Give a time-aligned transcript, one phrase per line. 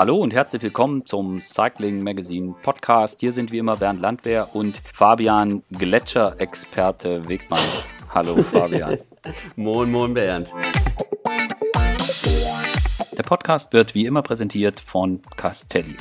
[0.00, 3.20] Hallo und herzlich willkommen zum Cycling Magazine Podcast.
[3.20, 7.60] Hier sind wie immer Bernd Landwehr und Fabian Gletscherexperte Wegmann.
[8.08, 8.96] Hallo Fabian.
[9.56, 10.54] moin, moin Bernd.
[13.12, 15.98] Der Podcast wird wie immer präsentiert von Castelli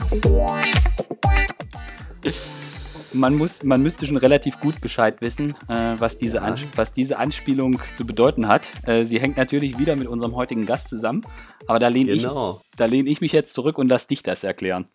[3.20, 6.56] man, muss, man müsste schon relativ gut Bescheid wissen, äh, was, diese ja.
[6.76, 8.72] was diese Anspielung zu bedeuten hat.
[8.84, 11.26] Äh, sie hängt natürlich wieder mit unserem heutigen Gast zusammen,
[11.68, 12.62] aber da lehne genau.
[12.80, 14.88] ich, lehn ich mich jetzt zurück und lass dich das erklären.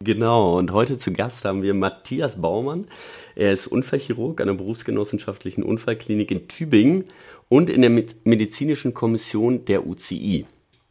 [0.00, 2.88] Genau, und heute zu Gast haben wir Matthias Baumann.
[3.36, 7.04] Er ist Unfallchirurg an der Berufsgenossenschaftlichen Unfallklinik in Tübingen
[7.48, 7.90] und in der
[8.24, 10.46] medizinischen Kommission der UCI.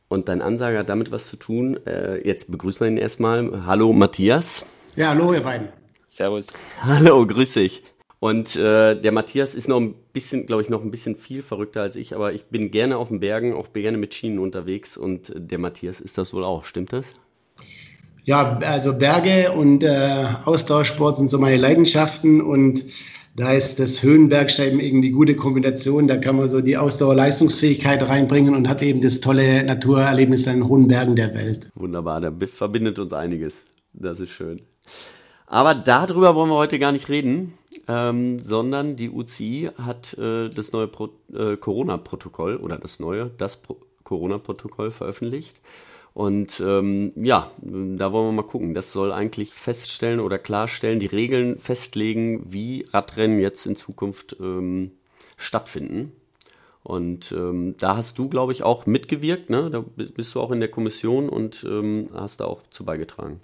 [0.08, 1.78] Und dein Ansager hat damit was zu tun.
[1.86, 3.66] Äh, jetzt begrüßen wir ihn erstmal.
[3.66, 4.66] Hallo Matthias.
[4.96, 5.83] Ja, hallo ihr beiden.
[6.14, 6.48] Servus.
[6.80, 7.82] Hallo, grüß dich.
[8.20, 11.82] Und äh, der Matthias ist noch ein bisschen, glaube ich, noch ein bisschen viel verrückter
[11.82, 15.34] als ich, aber ich bin gerne auf den Bergen, auch gerne mit Schienen unterwegs und
[15.36, 17.08] der Matthias ist das wohl auch, stimmt das?
[18.26, 22.86] Ja, also Berge und äh, Ausdauersport sind so meine Leidenschaften und
[23.36, 26.08] da ist das Höhenbergsteigen eben die gute Kombination.
[26.08, 30.68] Da kann man so die Ausdauerleistungsfähigkeit reinbringen und hat eben das tolle Naturerlebnis an den
[30.68, 31.70] hohen Bergen der Welt.
[31.74, 33.64] Wunderbar, da verbindet uns einiges.
[33.94, 34.62] Das ist schön.
[35.54, 37.54] Aber darüber wollen wir heute gar nicht reden,
[37.88, 40.90] ähm, sondern die UCI hat äh, das neue
[41.32, 43.60] äh, Corona-Protokoll oder das neue, das
[44.04, 45.62] Corona-Protokoll veröffentlicht.
[46.16, 48.74] Und ähm, ja, da wollen wir mal gucken.
[48.74, 54.90] Das soll eigentlich feststellen oder klarstellen, die Regeln festlegen, wie Radrennen jetzt in Zukunft ähm,
[55.38, 56.14] stattfinden.
[56.82, 59.52] Und ähm, da hast du, glaube ich, auch mitgewirkt.
[59.52, 59.70] Ne?
[59.70, 63.40] Da bist du auch in der Kommission und ähm, hast da auch zu beigetragen.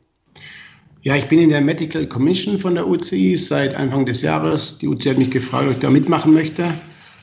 [1.02, 4.80] Ja, ich bin in der Medical Commission von der UCI seit Anfang des Jahres.
[4.80, 6.66] Die UCI hat mich gefragt, ob ich da mitmachen möchte.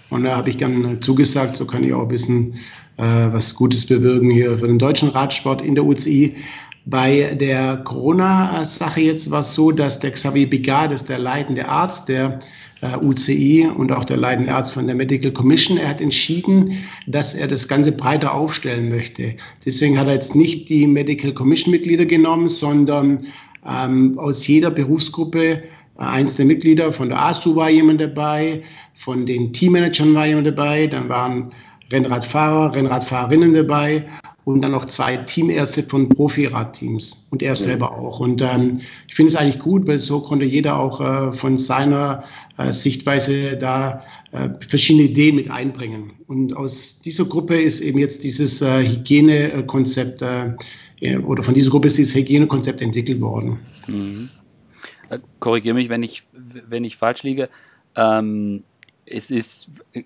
[0.09, 2.55] Und da habe ich dann zugesagt, so kann ich auch ein bisschen
[2.97, 6.37] äh, was Gutes bewirken hier für den deutschen Radsport in der UCI.
[6.87, 11.69] Bei der Corona-Sache jetzt war es so, dass der Xavier Bigard, das ist der leitende
[11.69, 12.41] Arzt der
[12.81, 16.73] äh, UCI und auch der leitende Arzt von der Medical Commission, er hat entschieden,
[17.07, 19.35] dass er das Ganze breiter aufstellen möchte.
[19.67, 23.19] Deswegen hat er jetzt nicht die Medical Commission-Mitglieder genommen, sondern
[23.69, 25.63] ähm, aus jeder Berufsgruppe äh,
[25.97, 26.93] einzelne Mitglieder.
[26.93, 28.63] Von der ASU war jemand dabei,
[28.95, 31.51] von den Teammanagern war jemand dabei, dann waren
[31.93, 34.05] Rennradfahrer, Rennradfahrerinnen dabei
[34.47, 38.21] und dann noch zwei Teamärzte von Profi-Radteams und er selber auch.
[38.21, 42.23] Und ähm, ich finde es eigentlich gut, weil so konnte jeder auch äh, von seiner
[42.57, 46.13] äh, Sichtweise da äh, verschiedene Ideen mit einbringen.
[46.29, 50.53] Und aus dieser Gruppe ist eben jetzt dieses äh, Hygienekonzept äh,
[51.25, 53.59] oder von dieser Gruppe ist dieses Hygienekonzept entwickelt worden.
[53.87, 54.31] Mhm.
[55.09, 57.49] Äh, Korrigiere mich, wenn ich, wenn ich falsch liege.
[57.95, 58.65] Ähm,
[59.05, 60.03] es ist äh,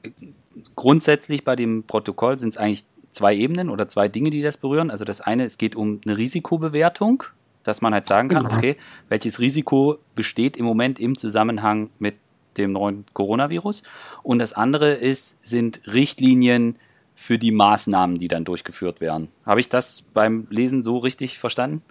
[0.76, 4.90] grundsätzlich bei dem Protokoll sind es eigentlich zwei Ebenen oder zwei Dinge, die das berühren.
[4.90, 7.24] Also das eine, es geht um eine Risikobewertung,
[7.62, 8.56] dass man halt sagen kann, genau.
[8.56, 8.76] okay,
[9.08, 12.14] welches Risiko besteht im Moment im Zusammenhang mit
[12.56, 13.82] dem neuen Coronavirus.
[14.22, 16.76] Und das andere ist, sind Richtlinien
[17.20, 19.28] für die Maßnahmen, die dann durchgeführt werden.
[19.44, 21.82] Habe ich das beim Lesen so richtig verstanden?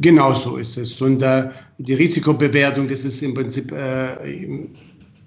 [0.00, 0.98] Genau so ist es.
[1.02, 4.66] Und äh, die Risikobewertung, das ist im Prinzip äh,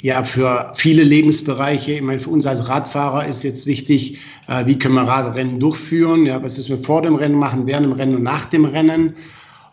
[0.02, 1.94] ja für viele Lebensbereiche.
[1.94, 6.26] Ich meine, für uns als Radfahrer ist jetzt wichtig, äh, wie können wir Radrennen durchführen?
[6.26, 9.14] Ja, was müssen wir vor dem Rennen machen, während dem Rennen und nach dem Rennen?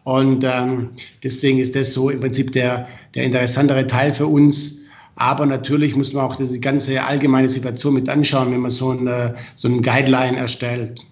[0.04, 0.90] Und ähm,
[1.24, 4.85] deswegen ist das so im Prinzip der, der interessantere Teil für uns
[5.16, 9.34] aber natürlich muss man auch die ganze allgemeine Situation mit anschauen, wenn man so eine,
[9.54, 11.04] so ein Guideline erstellt.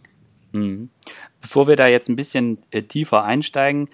[0.53, 0.91] Mhm.
[1.41, 3.89] Bevor wir da jetzt ein bisschen äh, tiefer einsteigen,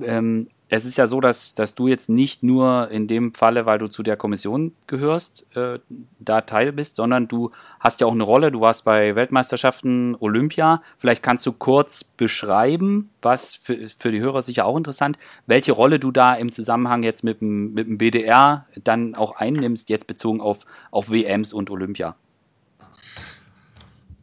[0.00, 3.78] ähm, es ist ja so, dass, dass du jetzt nicht nur in dem Falle, weil
[3.78, 5.80] du zu der Kommission gehörst, äh,
[6.18, 8.50] da Teil bist, sondern du hast ja auch eine Rolle.
[8.50, 10.82] Du warst bei Weltmeisterschaften Olympia.
[10.96, 15.98] Vielleicht kannst du kurz beschreiben, was für, für die Hörer sicher auch interessant, welche Rolle
[15.98, 20.40] du da im Zusammenhang jetzt mit dem, mit dem BDR dann auch einnimmst, jetzt bezogen
[20.40, 22.16] auf, auf WMs und Olympia.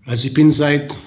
[0.07, 0.97] Also ich bin seit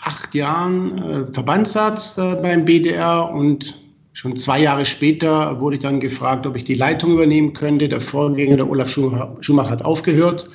[0.00, 3.85] acht Jahren äh, Verbandsarzt äh, beim BDR und
[4.16, 7.86] Schon zwei Jahre später wurde ich dann gefragt, ob ich die Leitung übernehmen könnte.
[7.86, 10.48] Der Vorgänger, der Olaf Schumacher, hat aufgehört.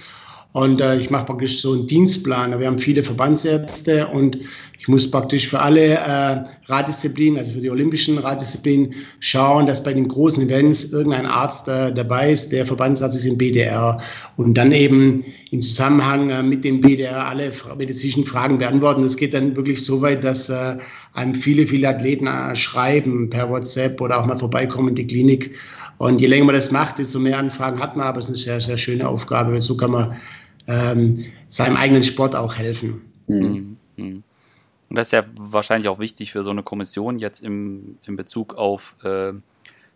[0.51, 2.59] Und äh, ich mache praktisch so einen Dienstplan.
[2.59, 4.39] Wir haben viele Verbandsärzte und
[4.81, 9.93] ich muss praktisch für alle äh, Raddisziplinen, also für die olympischen Raddisziplinen, schauen, dass bei
[9.93, 12.51] den großen Events irgendein Arzt äh, dabei ist.
[12.51, 14.01] Der Verbandsarzt ist im BDR.
[14.37, 19.03] Und dann eben in Zusammenhang äh, mit dem BDR alle medizinischen Fragen beantworten.
[19.03, 20.77] Das geht dann wirklich so weit, dass äh,
[21.13, 25.51] einem viele, viele Athleten äh, schreiben per WhatsApp oder auch mal vorbeikommen in die Klinik.
[25.99, 28.07] Und je länger man das macht, desto mehr Anfragen hat man.
[28.07, 30.15] Aber es ist eine sehr, sehr schöne Aufgabe, weil so kann man
[30.67, 32.99] ähm, seinem eigenen Sport auch helfen.
[33.27, 33.77] Mhm.
[33.97, 34.23] Mhm.
[34.91, 38.55] Und das ist ja wahrscheinlich auch wichtig für so eine Kommission jetzt im, im Bezug
[38.55, 39.31] auf äh,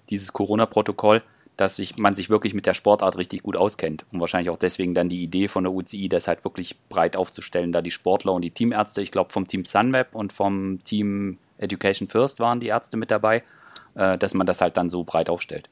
[0.09, 1.21] dieses Corona-Protokoll,
[1.57, 4.05] dass sich, man sich wirklich mit der Sportart richtig gut auskennt.
[4.13, 7.73] Und wahrscheinlich auch deswegen dann die Idee von der UCI, das halt wirklich breit aufzustellen,
[7.73, 12.07] da die Sportler und die Teamärzte, ich glaube vom Team Sunweb und vom Team Education
[12.07, 13.43] First waren die Ärzte mit dabei,
[13.95, 15.67] äh, dass man das halt dann so breit aufstellt.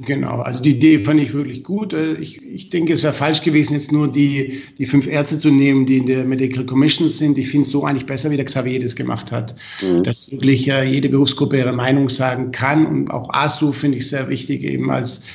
[0.00, 1.92] Genau, also die Idee fand ich wirklich gut.
[1.92, 5.50] Äh, ich, ich denke, es wäre falsch gewesen, jetzt nur die, die fünf Ärzte zu
[5.50, 7.36] nehmen, die in der Medical Commission sind.
[7.36, 9.54] Ich finde es so eigentlich besser, wie der Xavier das gemacht hat.
[9.82, 10.02] Mhm.
[10.02, 12.86] Dass wirklich äh, jede Berufsgruppe ihre Meinung sagen kann.
[12.86, 15.26] Und auch ASU finde ich sehr wichtig, eben als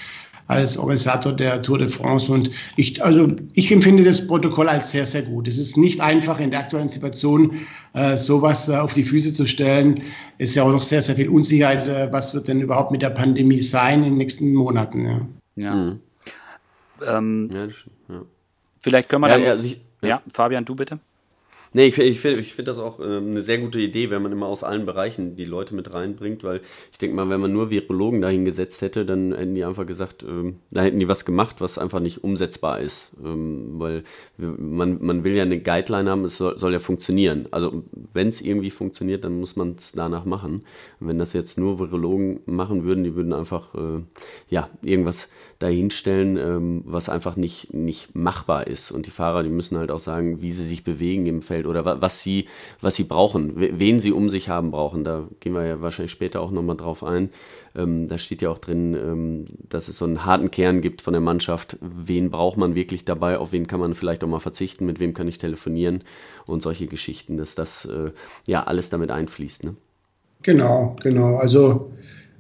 [0.50, 2.32] als Organisator der Tour de France.
[2.32, 5.48] Und ich, also ich empfinde das Protokoll als sehr, sehr gut.
[5.48, 7.60] Es ist nicht einfach in der aktuellen Situation,
[7.94, 10.04] äh, sowas äh, auf die Füße zu stellen.
[10.40, 11.88] Es ist ja auch noch sehr, sehr viel Unsicherheit.
[11.88, 15.06] Äh, was wird denn überhaupt mit der Pandemie sein in den nächsten Monaten?
[15.06, 15.64] Ja.
[15.64, 15.76] ja.
[15.76, 16.00] Mhm.
[17.06, 18.22] Ähm, ja, ja.
[18.82, 19.44] Vielleicht können wir dann.
[19.44, 21.00] Also ich, ja, Fabian, du bitte.
[21.72, 24.32] Nee, ich, ich finde ich find das auch äh, eine sehr gute Idee, wenn man
[24.32, 26.62] immer aus allen Bereichen die Leute mit reinbringt, weil
[26.92, 30.56] ich denke mal, wenn man nur Virologen dahingesetzt hätte, dann hätten die einfach gesagt, ähm,
[30.72, 33.12] da hätten die was gemacht, was einfach nicht umsetzbar ist.
[33.24, 34.04] Ähm, weil
[34.38, 37.48] man, man will ja eine Guideline haben, es soll, soll ja funktionieren.
[37.52, 37.84] Also
[38.14, 40.64] wenn es irgendwie funktioniert, dann muss man es danach machen.
[41.00, 44.02] Und wenn das jetzt nur Virologen machen würden, die würden einfach äh,
[44.50, 48.92] ja, irgendwas dahinstellen, ähm, was einfach nicht, nicht machbar ist.
[48.92, 52.02] Und die Fahrer, die müssen halt auch sagen, wie sie sich bewegen im Feld oder
[52.02, 52.48] was sie,
[52.80, 55.04] was sie brauchen, wen sie um sich haben brauchen.
[55.04, 57.30] Da gehen wir ja wahrscheinlich später auch nochmal drauf ein.
[57.76, 61.14] Ähm, da steht ja auch drin, ähm, dass es so einen harten Kern gibt von
[61.14, 61.78] der Mannschaft.
[61.82, 63.38] Wen braucht man wirklich dabei?
[63.38, 64.86] Auf wen kann man vielleicht auch mal verzichten?
[64.86, 66.06] Mit wem kann ich telefonieren?
[66.46, 68.12] Und solche Geschichten, dass das äh,
[68.46, 69.66] ja alles damit einfließt.
[69.66, 69.76] Ne?
[70.42, 71.36] Genau, genau.
[71.36, 71.92] Also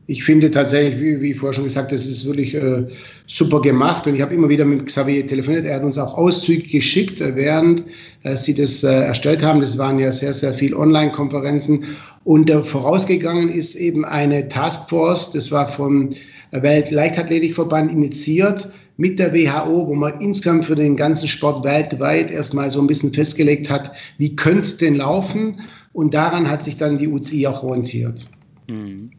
[0.10, 2.84] ich finde tatsächlich, wie, wie vorher schon gesagt, das ist wirklich äh,
[3.28, 4.08] super gemacht.
[4.08, 5.66] Und ich habe immer wieder mit Xavier telefoniert.
[5.66, 7.84] Er hat uns auch Auszüge geschickt, äh, während
[8.24, 9.62] äh, sie das äh, erstellt haben.
[9.62, 11.86] Das waren ja sehr, sehr viele Online-Konferenzen.
[12.24, 16.10] Und vorausgegangen ist eben eine Taskforce, das war vom
[16.52, 18.68] Weltleichtathletikverband initiiert
[18.98, 23.14] mit der WHO, wo man insgesamt für den ganzen Sport weltweit erstmal so ein bisschen
[23.14, 25.62] festgelegt hat, wie könnte es denn laufen?
[25.94, 28.26] Und daran hat sich dann die UCI auch orientiert.
[28.68, 29.12] Mhm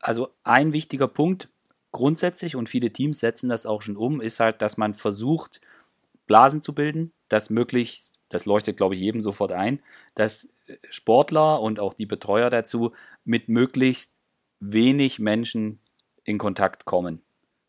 [0.00, 1.48] also ein wichtiger Punkt
[1.92, 5.60] grundsätzlich und viele Teams setzen das auch schon um, ist halt, dass man versucht,
[6.26, 9.80] Blasen zu bilden, dass möglichst, das leuchtet glaube ich jedem sofort ein,
[10.14, 10.48] dass
[10.90, 12.92] Sportler und auch die Betreuer dazu
[13.24, 14.12] mit möglichst
[14.60, 15.80] wenig Menschen
[16.24, 17.22] in Kontakt kommen.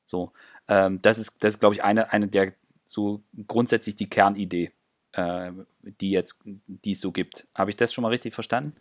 [0.04, 0.34] So,
[0.68, 2.54] ähm, das ist, das ist glaube ich eine, eine der
[2.84, 4.72] so grundsätzlich die Kernidee,
[5.14, 5.52] äh,
[5.84, 7.48] die jetzt, die es so gibt.
[7.56, 8.74] Habe ich das schon mal richtig verstanden?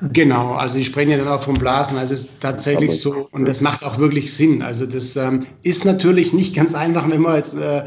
[0.00, 1.98] Genau, also ich spreche ja dann auch vom Blasen.
[1.98, 4.62] Also es ist tatsächlich so und das macht auch wirklich Sinn.
[4.62, 7.82] Also das ähm, ist natürlich nicht ganz einfach, wenn man jetzt äh,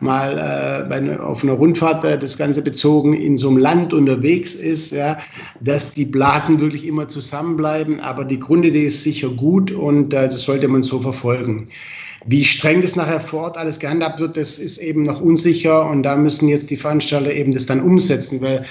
[0.00, 4.54] mal äh, bei, auf einer Rundfahrt äh, das Ganze bezogen in so einem Land unterwegs
[4.54, 5.18] ist, ja,
[5.60, 8.00] dass die Blasen wirklich immer zusammenbleiben.
[8.00, 11.68] Aber die Grundidee ist sicher gut und äh, das sollte man so verfolgen.
[12.24, 16.04] Wie streng das nachher vor Ort alles gehandhabt wird, das ist eben noch unsicher und
[16.04, 18.64] da müssen jetzt die Veranstalter eben das dann umsetzen, weil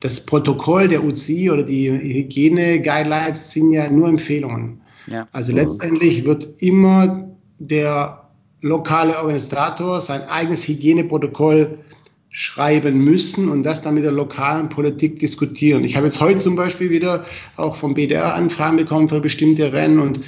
[0.00, 4.80] das Protokoll der UCI oder die Hygiene-Guidelines sind ja nur Empfehlungen.
[5.06, 5.26] Ja.
[5.32, 7.28] Also letztendlich wird immer
[7.58, 8.28] der
[8.60, 11.78] lokale Organisator sein eigenes Hygieneprotokoll
[12.30, 15.82] schreiben müssen und das dann mit der lokalen Politik diskutieren.
[15.84, 17.24] Ich habe jetzt heute zum Beispiel wieder
[17.56, 20.20] auch vom BDR Anfragen bekommen für bestimmte Rennen und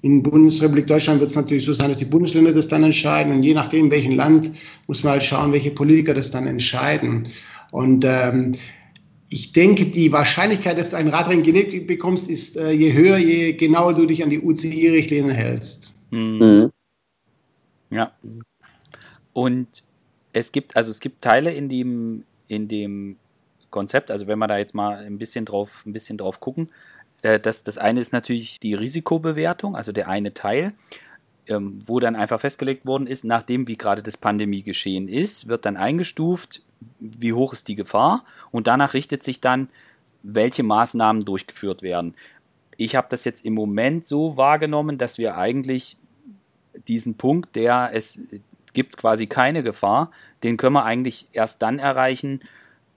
[0.00, 3.44] in Bundesrepublik Deutschland wird es natürlich so sein, dass die Bundesländer das dann entscheiden und
[3.44, 4.50] je nachdem, welchen Land,
[4.88, 7.28] muss man halt schauen, welche Politiker das dann entscheiden.
[7.70, 8.52] Und ähm,
[9.32, 13.54] ich denke, die Wahrscheinlichkeit, dass du ein Radrennen genehmigt bekommst, ist äh, je höher, je
[13.54, 15.94] genauer du dich an die UCI-Richtlinien hältst.
[16.10, 16.38] Mhm.
[16.38, 16.72] mhm.
[17.90, 18.12] Ja.
[19.32, 19.82] Und
[20.32, 23.16] es gibt, also es gibt Teile in dem, in dem
[23.70, 26.68] Konzept, also wenn wir da jetzt mal ein bisschen drauf, ein bisschen drauf gucken,
[27.22, 30.72] äh, das, das eine ist natürlich die Risikobewertung, also der eine Teil,
[31.46, 35.64] ähm, wo dann einfach festgelegt worden ist, nachdem wie gerade das Pandemie geschehen ist, wird
[35.64, 36.62] dann eingestuft,
[36.98, 39.68] wie hoch ist die Gefahr und danach richtet sich dann,
[40.22, 42.14] welche Maßnahmen durchgeführt werden.
[42.76, 45.96] Ich habe das jetzt im Moment so wahrgenommen, dass wir eigentlich
[46.88, 48.20] diesen Punkt, der es
[48.72, 50.10] gibt quasi keine Gefahr,
[50.42, 52.40] den können wir eigentlich erst dann erreichen,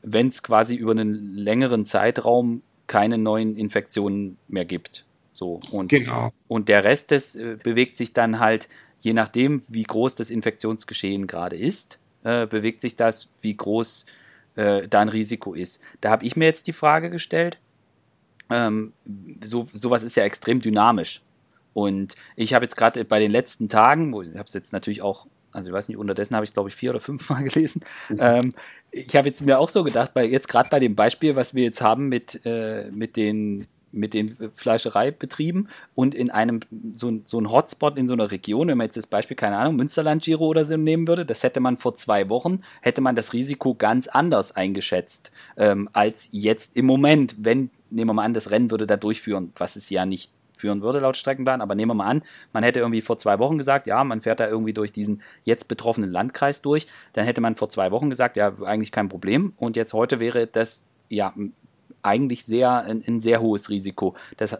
[0.02, 5.06] wenn es quasi über einen längeren Zeitraum keine neuen Infektionen mehr gibt.
[5.32, 6.32] So und, genau.
[6.48, 8.70] und der Rest des äh, bewegt sich dann halt,
[9.02, 14.06] je nachdem, wie groß das Infektionsgeschehen gerade ist, äh, bewegt sich das, wie groß
[14.56, 15.80] äh, da ein Risiko ist.
[16.02, 17.60] Da habe ich mir jetzt die Frage gestellt,
[18.50, 18.94] ähm,
[19.44, 21.22] so, sowas ist ja extrem dynamisch.
[21.74, 25.28] Und ich habe jetzt gerade bei den letzten Tagen, ich habe es jetzt natürlich auch
[25.52, 27.82] Also ich weiß nicht, unterdessen habe ich glaube ich, vier oder fünf Mal gelesen.
[28.18, 28.54] Ähm,
[28.92, 31.64] ich habe jetzt mir auch so gedacht, bei, jetzt gerade bei dem Beispiel, was wir
[31.64, 36.60] jetzt haben mit, äh, mit den mit den Fleischereibetrieben und in einem
[36.94, 39.76] so, so ein Hotspot in so einer Region, wenn man jetzt das Beispiel, keine Ahnung,
[39.76, 43.34] Münsterland Giro oder so nehmen würde, das hätte man vor zwei Wochen, hätte man das
[43.34, 48.52] Risiko ganz anders eingeschätzt ähm, als jetzt im Moment, wenn, nehmen wir mal an, das
[48.52, 51.96] Rennen würde da durchführen, was es ja nicht führen würde laut Streckenplan, aber nehmen wir
[51.96, 52.24] mal an,
[52.54, 55.68] man hätte irgendwie vor zwei Wochen gesagt, ja, man fährt da irgendwie durch diesen jetzt
[55.68, 59.76] betroffenen Landkreis durch, dann hätte man vor zwei Wochen gesagt, ja, eigentlich kein Problem und
[59.76, 61.34] jetzt heute wäre das ja
[62.06, 64.16] eigentlich sehr ein, ein sehr hohes Risiko.
[64.38, 64.58] Das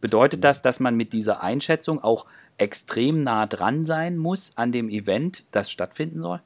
[0.00, 2.26] bedeutet das, dass man mit dieser Einschätzung auch
[2.58, 6.40] extrem nah dran sein muss an dem Event, das stattfinden soll?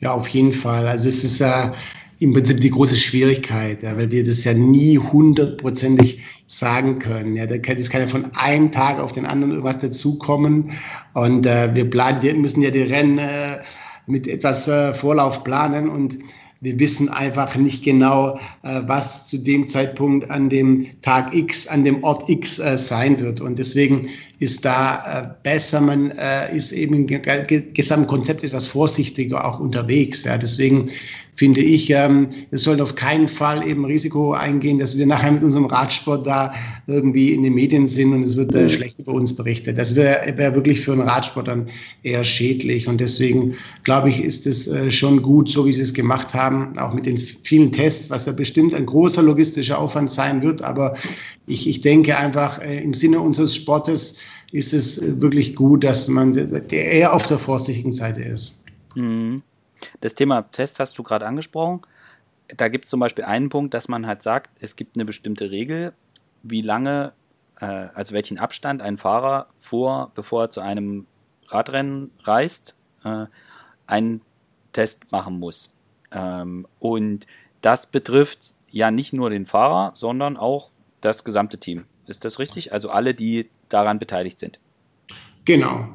[0.00, 0.86] Ja, auf jeden Fall.
[0.86, 1.74] Also es ist ja
[2.20, 7.36] im Prinzip die große Schwierigkeit, ja, weil wir das ja nie hundertprozentig sagen können.
[7.36, 10.72] Ja, da kann, es kann ja von einem Tag auf den anderen irgendwas dazukommen.
[11.14, 13.58] Und äh, wir planen, müssen ja die Rennen äh,
[14.06, 16.18] mit etwas äh, Vorlauf planen und
[16.60, 21.84] wir wissen einfach nicht genau, äh, was zu dem Zeitpunkt an dem Tag X, an
[21.84, 23.40] dem Ort X äh, sein wird.
[23.40, 24.08] Und deswegen
[24.40, 26.12] ist da äh, besser, man
[26.54, 30.24] ist eben im Gesamtkonzept etwas vorsichtiger auch unterwegs.
[30.24, 30.88] Ja, deswegen
[31.38, 35.44] finde ich, ähm, wir sollten auf keinen Fall eben Risiko eingehen, dass wir nachher mit
[35.44, 36.52] unserem Radsport da
[36.88, 38.68] irgendwie in den Medien sind und es wird äh, mhm.
[38.68, 39.78] schlecht über uns berichtet.
[39.78, 41.68] Das wäre wär wirklich für einen Radsport dann
[42.02, 42.88] eher schädlich.
[42.88, 43.54] Und deswegen
[43.84, 47.06] glaube ich, ist es äh, schon gut, so wie sie es gemacht haben, auch mit
[47.06, 50.62] den vielen Tests, was ja bestimmt ein großer logistischer Aufwand sein wird.
[50.62, 50.96] Aber
[51.46, 54.16] ich, ich denke einfach, äh, im Sinne unseres Sportes
[54.50, 56.34] ist es äh, wirklich gut, dass man
[56.70, 58.64] eher auf der vorsichtigen Seite ist.
[58.96, 59.40] Mhm.
[60.00, 61.82] Das Thema Test hast du gerade angesprochen.
[62.48, 65.50] Da gibt es zum Beispiel einen Punkt, dass man halt sagt, es gibt eine bestimmte
[65.50, 65.92] Regel,
[66.42, 67.12] wie lange,
[67.60, 71.06] äh, also welchen Abstand ein Fahrer vor, bevor er zu einem
[71.48, 73.26] Radrennen reist, äh,
[73.86, 74.22] einen
[74.72, 75.74] Test machen muss.
[76.10, 77.26] Ähm, und
[77.60, 80.70] das betrifft ja nicht nur den Fahrer, sondern auch
[81.00, 81.84] das gesamte Team.
[82.06, 82.72] Ist das richtig?
[82.72, 84.58] Also alle, die daran beteiligt sind.
[85.44, 85.88] Genau.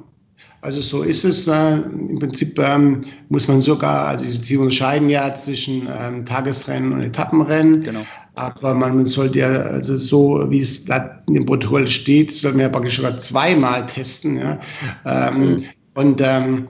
[0.63, 1.47] Also so ist es.
[1.47, 7.01] Äh, Im Prinzip ähm, muss man sogar, also sie unterscheiden ja zwischen ähm, Tagesrennen und
[7.01, 7.83] Etappenrennen.
[7.83, 8.05] Genau.
[8.35, 12.61] Aber man sollte ja, also so wie es da in dem Protokoll steht, soll man
[12.61, 14.37] ja praktisch sogar zweimal testen.
[14.37, 14.59] Ja?
[15.05, 15.63] Ähm, mhm.
[15.95, 16.67] Und ähm,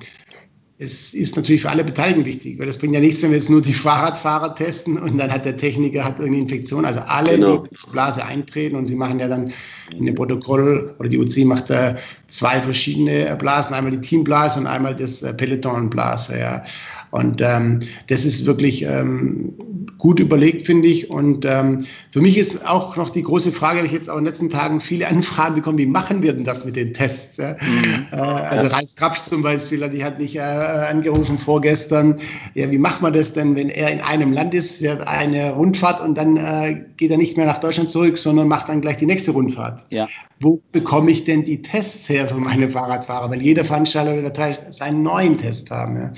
[0.83, 3.49] es ist natürlich für alle Beteiligten wichtig, weil das bringt ja nichts, wenn wir jetzt
[3.49, 6.85] nur die Fahrradfahrer testen und dann hat der Techniker hat irgendeine Infektion.
[6.85, 7.57] Also alle, genau.
[7.57, 9.51] die in die Blase eintreten und sie machen ja dann
[9.97, 11.95] in dem Protokoll oder die UC macht da
[12.27, 16.39] zwei verschiedene Blasen, einmal die Teamblase und einmal das äh, Pelotonblase.
[16.39, 16.63] Ja.
[17.11, 19.53] Und ähm, das ist wirklich ähm,
[19.99, 21.11] gut überlegt, finde ich.
[21.11, 24.23] Und ähm, für mich ist auch noch die große Frage, habe ich jetzt auch in
[24.23, 27.37] den letzten Tagen viele Anfragen bekommen, wie machen wir denn das mit den Tests?
[27.37, 27.55] Ja?
[27.61, 28.07] Mhm.
[28.11, 30.39] Äh, also Ralf Krapsch zum Beispiel, die hat mich äh,
[30.75, 32.19] angerufen vorgestern.
[32.53, 36.01] Ja, wie macht man das denn, wenn er in einem Land ist, wird eine Rundfahrt
[36.01, 39.05] und dann äh, geht er nicht mehr nach Deutschland zurück, sondern macht dann gleich die
[39.05, 39.85] nächste Rundfahrt?
[39.89, 40.07] Ja.
[40.39, 43.29] Wo bekomme ich denn die Tests her für meine Fahrradfahrer?
[43.29, 45.97] Weil jeder Veranstalter wird seinen neuen Test haben.
[45.97, 46.13] Ja?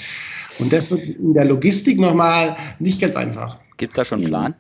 [0.59, 3.59] Und das wird in der Logistik nochmal nicht ganz einfach.
[3.77, 4.55] Gibt es da schon einen Plan?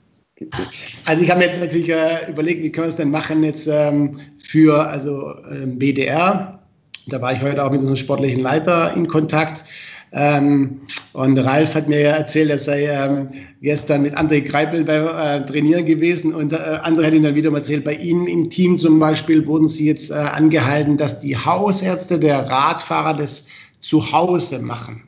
[1.05, 3.67] Also ich habe mir jetzt natürlich äh, überlegt, wie können wir es denn machen jetzt
[3.67, 6.59] ähm, für also ähm, BDR.
[7.07, 9.63] Da war ich heute auch mit unserem sportlichen Leiter in Kontakt.
[10.11, 10.81] Ähm,
[11.13, 13.29] und Ralf hat mir erzählt, er sei ähm,
[13.61, 17.51] gestern mit André Greipel bei äh, Trainieren gewesen und äh, André hat ihm dann wieder
[17.51, 21.35] mal erzählt, bei Ihnen im Team zum Beispiel wurden Sie jetzt äh, angehalten, dass die
[21.35, 23.47] Hausärzte der Radfahrer das
[23.81, 25.03] zu Hause machen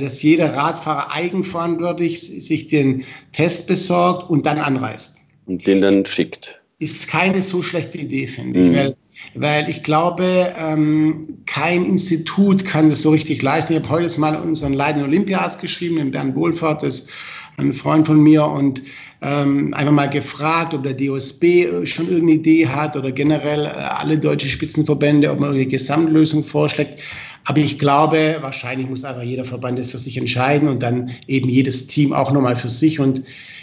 [0.00, 5.20] dass jeder Radfahrer eigenverantwortlich sich den Test besorgt und dann anreist.
[5.46, 6.60] Und den dann schickt.
[6.78, 8.74] Ist keine so schlechte Idee, finde ich, mhm.
[8.74, 8.96] weil,
[9.34, 13.74] weil ich glaube, ähm, kein Institut kann das so richtig leisten.
[13.74, 17.10] Ich habe heute mal unseren Leiden Olympias geschrieben, den Bernd Wohlfahrt, das ist
[17.58, 18.82] ein Freund von mir und
[19.22, 24.18] ähm, einfach mal gefragt, ob der DOSB schon irgendeine Idee hat oder generell äh, alle
[24.18, 27.02] deutschen Spitzenverbände, ob man eine Gesamtlösung vorschlägt.
[27.46, 31.48] Aber ich glaube, wahrscheinlich muss einfach jeder Verband das für sich entscheiden und dann eben
[31.48, 32.98] jedes Team auch nochmal für sich.
[32.98, 33.22] Und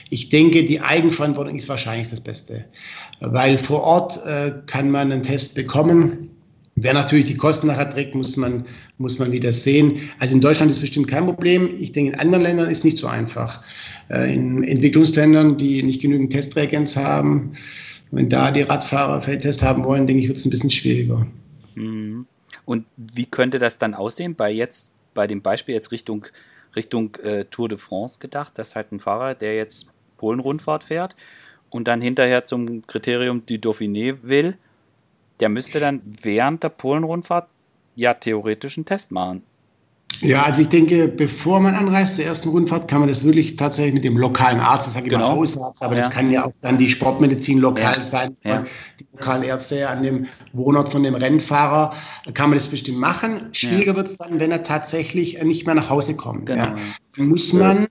[0.10, 2.64] ich denke, die Eigenverantwortung ist wahrscheinlich das Beste,
[3.20, 6.30] weil vor Ort äh, kann man einen Test bekommen.
[6.76, 8.66] Wer natürlich die Kosten nachher trägt, muss man,
[9.00, 10.00] muss man wieder sehen.
[10.18, 11.70] Also in Deutschland ist bestimmt kein Problem.
[11.78, 13.62] Ich denke, in anderen Ländern ist nicht so einfach.
[14.10, 17.52] Äh, in Entwicklungsländern, die nicht genügend Testreagenz haben,
[18.12, 21.28] wenn da die Radfahrer Feldtest haben wollen, denke ich, wird es ein bisschen schwieriger.
[21.76, 22.26] Mhm.
[22.66, 26.26] Und wie könnte das dann aussehen bei jetzt, bei dem Beispiel jetzt Richtung,
[26.76, 31.16] Richtung äh, Tour de France gedacht, dass halt ein Fahrer, der jetzt Polen-Rundfahrt fährt
[31.70, 34.58] und dann hinterher zum Kriterium du Dauphiné will,
[35.40, 37.50] der müsste dann während der Polen-Rundfahrt
[37.96, 39.44] ja theoretisch einen Test machen.
[40.22, 43.94] Ja, also ich denke, bevor man anreist zur ersten Rundfahrt, kann man das wirklich tatsächlich
[43.94, 45.30] mit dem lokalen Arzt, das sage ich genau.
[45.30, 46.02] mal Hausarzt, aber ja.
[46.02, 48.04] das kann ja auch dann die Sportmedizin lokal ja.
[48.04, 48.38] sein.
[48.44, 48.64] Ja.
[49.00, 51.94] Die Lokalärzte an dem Wohnort von dem Rennfahrer
[52.34, 53.50] kann man das bestimmt machen.
[53.52, 56.46] Schwieriger wird es dann, wenn er tatsächlich nicht mehr nach Hause kommt.
[56.46, 56.68] Genau.
[57.18, 57.88] Dann muss man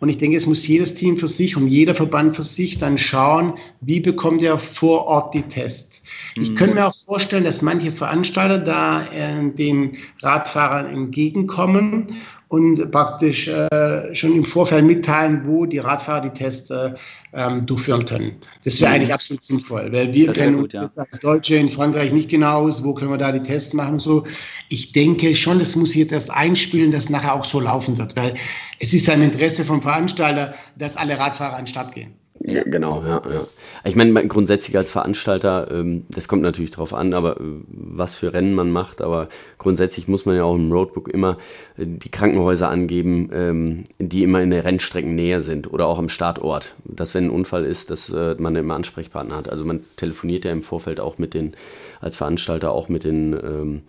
[0.00, 2.98] und ich denke, es muss jedes Team für sich und jeder Verband für sich dann
[2.98, 6.02] schauen, wie bekommt er vor Ort die Tests.
[6.34, 12.08] Ich könnte mir auch vorstellen, dass manche Veranstalter da äh, den Radfahrern entgegenkommen
[12.48, 16.94] und praktisch äh, schon im Vorfeld mitteilen, wo die Radfahrer die Tests äh,
[17.32, 18.36] ähm, durchführen können.
[18.64, 18.96] Das wäre mhm.
[18.96, 20.88] eigentlich absolut sinnvoll, weil wir kennen gut, ja.
[20.94, 24.00] als Deutsche in Frankreich nicht genau aus, wo können wir da die Tests machen und
[24.00, 24.24] so.
[24.68, 28.34] Ich denke schon, das muss jetzt erst einspielen, dass nachher auch so laufen wird, weil
[28.78, 32.14] es ist ein Interesse vom Veranstalter, dass alle Radfahrer an den Start gehen.
[32.48, 33.44] Ja, genau, ja, ja.
[33.84, 38.32] Ich meine, grundsätzlich als Veranstalter, ähm, das kommt natürlich drauf an, aber äh, was für
[38.32, 41.38] Rennen man macht, aber grundsätzlich muss man ja auch im Roadbook immer
[41.76, 46.76] äh, die Krankenhäuser angeben, ähm, die immer in der Rennstreckennähe sind oder auch am Startort.
[46.84, 49.48] Dass wenn ein Unfall ist, dass äh, man immer Ansprechpartner hat.
[49.48, 51.54] Also man telefoniert ja im Vorfeld auch mit den,
[52.00, 53.82] als Veranstalter auch mit den, ähm,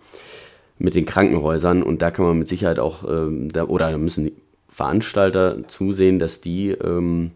[0.78, 4.30] mit den Krankenhäusern und da kann man mit Sicherheit auch, oder da müssen
[4.68, 7.32] Veranstalter zusehen, dass die ähm,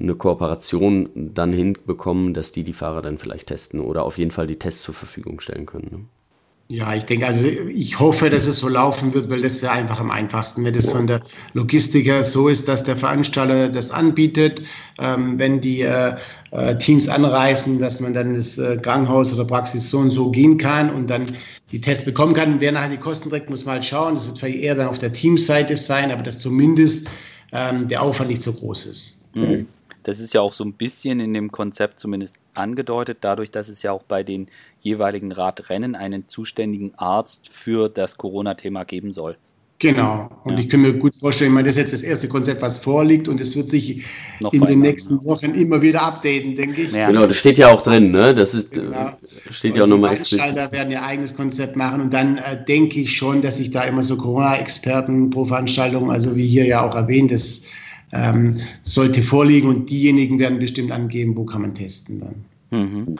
[0.00, 4.46] eine Kooperation dann hinbekommen, dass die die Fahrer dann vielleicht testen oder auf jeden Fall
[4.46, 5.88] die Tests zur Verfügung stellen können.
[5.90, 6.04] Ne?
[6.72, 9.98] Ja, ich denke, also ich hoffe, dass es so laufen wird, weil das wäre einfach
[9.98, 11.20] am einfachsten, wenn das von der
[11.52, 14.62] Logistik her so ist, dass der Veranstalter das anbietet,
[15.00, 16.14] ähm, wenn die äh,
[16.52, 20.58] äh, Teams anreisen, dass man dann das äh, Krankenhaus oder Praxis so und so gehen
[20.58, 21.26] kann und dann
[21.72, 22.60] die Tests bekommen kann.
[22.60, 24.14] Wer nachher die Kosten trägt, muss man halt schauen.
[24.14, 27.08] Das wird vielleicht eher dann auf der Teamseite sein, aber dass zumindest
[27.50, 29.28] ähm, der Aufwand nicht so groß ist.
[29.34, 29.66] Mhm.
[30.02, 33.82] Das ist ja auch so ein bisschen in dem Konzept zumindest angedeutet, dadurch, dass es
[33.82, 34.46] ja auch bei den
[34.80, 39.36] jeweiligen Radrennen einen zuständigen Arzt für das Corona-Thema geben soll.
[39.80, 40.28] Genau.
[40.44, 40.58] Und ja.
[40.58, 43.28] ich kann mir gut vorstellen, ich meine, das ist jetzt das erste Konzept, was vorliegt
[43.28, 44.04] und es wird sich
[44.38, 45.24] Noch in den nächsten.
[45.24, 46.92] Wochen immer wieder updaten, denke ich.
[46.92, 47.08] Ja.
[47.08, 48.34] Genau, das steht ja auch drin, ne?
[48.34, 49.12] Das ist, äh, genau.
[49.48, 50.32] steht ja auch nochmal explizit.
[50.32, 53.70] Die Veranstalter werden ihr eigenes Konzept machen und dann äh, denke ich schon, dass sich
[53.70, 57.62] da immer so Corona-Experten pro Veranstaltung, also wie hier ja auch erwähnt, das
[58.12, 62.44] ähm, sollte vorliegen und diejenigen werden bestimmt angeben, wo kann man testen dann.
[62.70, 63.16] Mhm.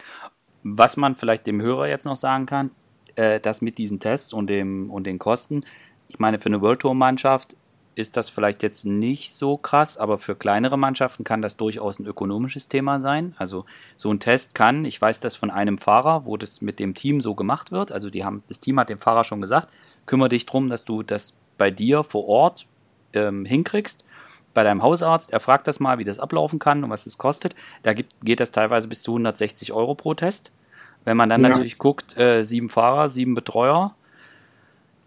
[0.62, 2.70] Was man vielleicht dem Hörer jetzt noch sagen kann,
[3.16, 5.62] äh, dass mit diesen Tests und, dem, und den Kosten,
[6.08, 7.56] ich meine, für eine World Tour Mannschaft
[7.94, 12.06] ist das vielleicht jetzt nicht so krass, aber für kleinere Mannschaften kann das durchaus ein
[12.06, 13.34] ökonomisches Thema sein.
[13.36, 16.94] Also so ein Test kann, ich weiß das von einem Fahrer, wo das mit dem
[16.94, 17.92] Team so gemacht wird.
[17.92, 19.68] Also die haben, das Team hat dem Fahrer schon gesagt,
[20.06, 22.66] kümmere dich darum, dass du das bei dir vor Ort
[23.12, 24.04] ähm, hinkriegst
[24.54, 27.54] bei deinem Hausarzt, er fragt das mal, wie das ablaufen kann und was es kostet.
[27.82, 30.50] Da gibt, geht das teilweise bis zu 160 Euro pro Test.
[31.04, 31.48] Wenn man dann ja.
[31.48, 33.94] natürlich guckt, äh, sieben Fahrer, sieben Betreuer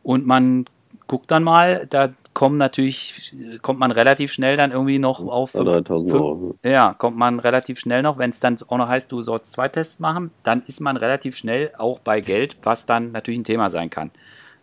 [0.02, 0.66] und man
[1.08, 6.14] guckt dann mal, da kommen natürlich, kommt man relativ schnell dann irgendwie noch auf 3000
[6.14, 6.56] Euro.
[6.64, 9.68] Ja, kommt man relativ schnell noch, wenn es dann auch noch heißt, du sollst zwei
[9.68, 13.70] Tests machen, dann ist man relativ schnell auch bei Geld, was dann natürlich ein Thema
[13.70, 14.12] sein kann.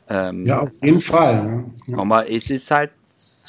[0.08, 1.44] Ähm, ja, auf jeden Fall.
[1.44, 1.64] Ne?
[1.86, 1.98] Ja.
[1.98, 2.90] Aber es ist halt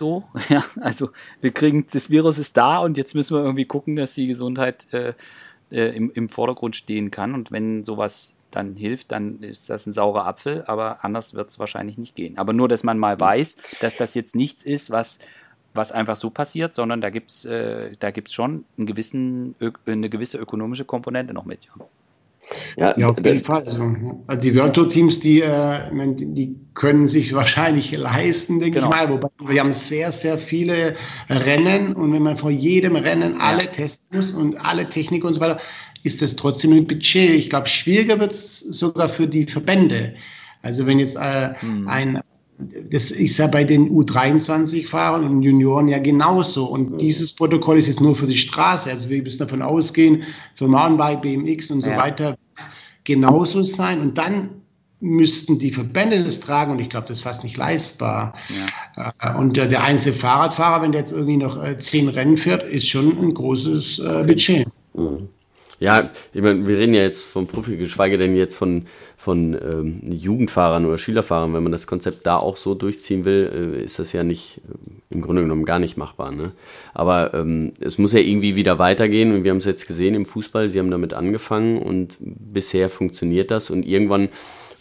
[0.01, 0.23] so.
[0.49, 1.11] Ja, also
[1.41, 4.91] wir kriegen, das Virus ist da und jetzt müssen wir irgendwie gucken, dass die Gesundheit
[4.93, 5.13] äh,
[5.71, 7.35] äh, im, im Vordergrund stehen kann.
[7.35, 11.59] Und wenn sowas dann hilft, dann ist das ein saurer Apfel, aber anders wird es
[11.59, 12.37] wahrscheinlich nicht gehen.
[12.37, 15.19] Aber nur, dass man mal weiß, dass das jetzt nichts ist, was,
[15.73, 17.95] was einfach so passiert, sondern da gibt es äh,
[18.27, 21.65] schon einen gewissen, eine gewisse ökonomische Komponente noch mit.
[21.65, 21.85] Ja.
[22.77, 23.63] Ja, ja, auf jeden Fall.
[23.63, 23.95] Also,
[24.27, 25.79] also die World Tour Teams, die, äh,
[26.17, 28.91] die können sich wahrscheinlich leisten, denke genau.
[28.91, 29.09] ich mal.
[29.09, 30.95] Wobei wir haben sehr, sehr viele
[31.29, 35.39] Rennen und wenn man vor jedem Rennen alle testen muss und alle Technik und so
[35.39, 35.59] weiter,
[36.03, 37.31] ist das trotzdem ein Budget.
[37.31, 40.15] Ich glaube, schwieriger wird es sogar für die Verbände.
[40.61, 41.87] Also wenn jetzt äh, hm.
[41.87, 42.19] ein
[42.91, 46.65] das ist ja bei den U23-Fahrern und Junioren ja genauso.
[46.65, 48.89] Und dieses Protokoll ist jetzt nur für die Straße.
[48.89, 50.23] Also wir müssen davon ausgehen,
[50.55, 51.97] für Mountainbike, BMX und so ja.
[51.97, 52.37] weiter
[53.03, 54.01] genauso sein.
[54.01, 54.49] Und dann
[55.01, 58.33] müssten die Verbände das tragen und ich glaube, das ist fast nicht leistbar.
[58.95, 59.11] Ja.
[59.19, 62.87] Äh, und der einzelne Fahrradfahrer, wenn der jetzt irgendwie noch äh, zehn Rennen fährt, ist
[62.87, 64.67] schon ein großes äh, Budget.
[64.93, 65.27] Mhm.
[65.79, 68.85] Ja, ich meine, wir reden ja jetzt vom Profi, geschweige denn jetzt von,
[69.17, 71.55] von ähm, Jugendfahrern oder Schülerfahrern.
[71.55, 74.80] Wenn man das Konzept da auch so durchziehen will, äh, ist das ja nicht, äh,
[75.11, 76.31] im Grunde genommen gar nicht machbar.
[76.31, 76.51] Ne?
[76.93, 80.25] Aber ähm, es muss ja irgendwie wieder weitergehen und wir haben es jetzt gesehen im
[80.25, 84.29] Fußball, sie haben damit angefangen und bisher funktioniert das und irgendwann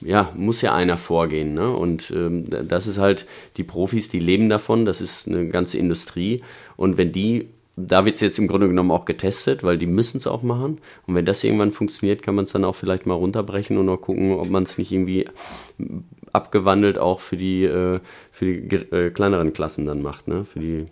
[0.01, 1.55] ja, muss ja einer vorgehen.
[1.55, 1.71] Ne?
[1.71, 6.43] Und ähm, das ist halt, die Profis, die leben davon, das ist eine ganze Industrie.
[6.77, 10.19] Und wenn die da wird es jetzt im Grunde genommen auch getestet, weil die müssen
[10.19, 10.79] es auch machen.
[11.07, 14.01] Und wenn das irgendwann funktioniert, kann man es dann auch vielleicht mal runterbrechen und auch
[14.01, 15.27] gucken, ob man es nicht irgendwie
[16.33, 18.01] abgewandelt auch für die, äh,
[18.33, 20.45] für die äh, kleineren Klassen dann macht, ne?
[20.45, 20.87] für die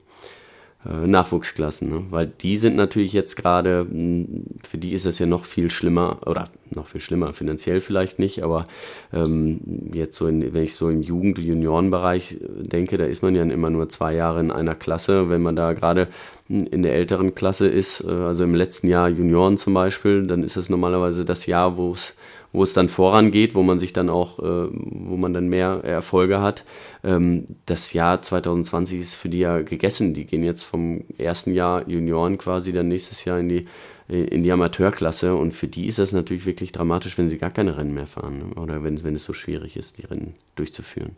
[0.86, 2.04] äh, Nachwuchsklassen, ne?
[2.10, 6.20] weil die sind natürlich jetzt gerade, hm, für die ist es ja noch viel schlimmer,
[6.24, 8.64] oder noch viel schlimmer, finanziell vielleicht nicht, aber
[9.12, 13.34] ähm, jetzt so, in, wenn ich so im Jugend-, Juniorenbereich äh, denke, da ist man
[13.34, 15.28] ja immer nur zwei Jahre in einer Klasse.
[15.28, 16.08] Wenn man da gerade
[16.48, 20.56] in der älteren Klasse ist, äh, also im letzten Jahr Junioren zum Beispiel, dann ist
[20.56, 22.14] es normalerweise das Jahr, wo es
[22.52, 26.40] wo es dann vorangeht, wo man sich dann auch, äh, wo man dann mehr Erfolge
[26.40, 26.64] hat.
[27.04, 30.14] Ähm, das Jahr 2020 ist für die ja gegessen.
[30.14, 33.66] Die gehen jetzt vom ersten Jahr Junioren quasi dann nächstes Jahr in die,
[34.08, 37.76] in die Amateurklasse und für die ist das natürlich wirklich dramatisch, wenn sie gar keine
[37.76, 38.60] Rennen mehr fahren ne?
[38.60, 41.10] oder wenn, wenn es so schwierig ist, die Rennen durchzuführen.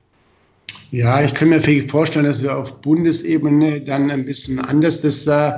[0.91, 5.53] Ja, ich kann mir vorstellen, dass wir auf Bundesebene dann ein bisschen anders das äh,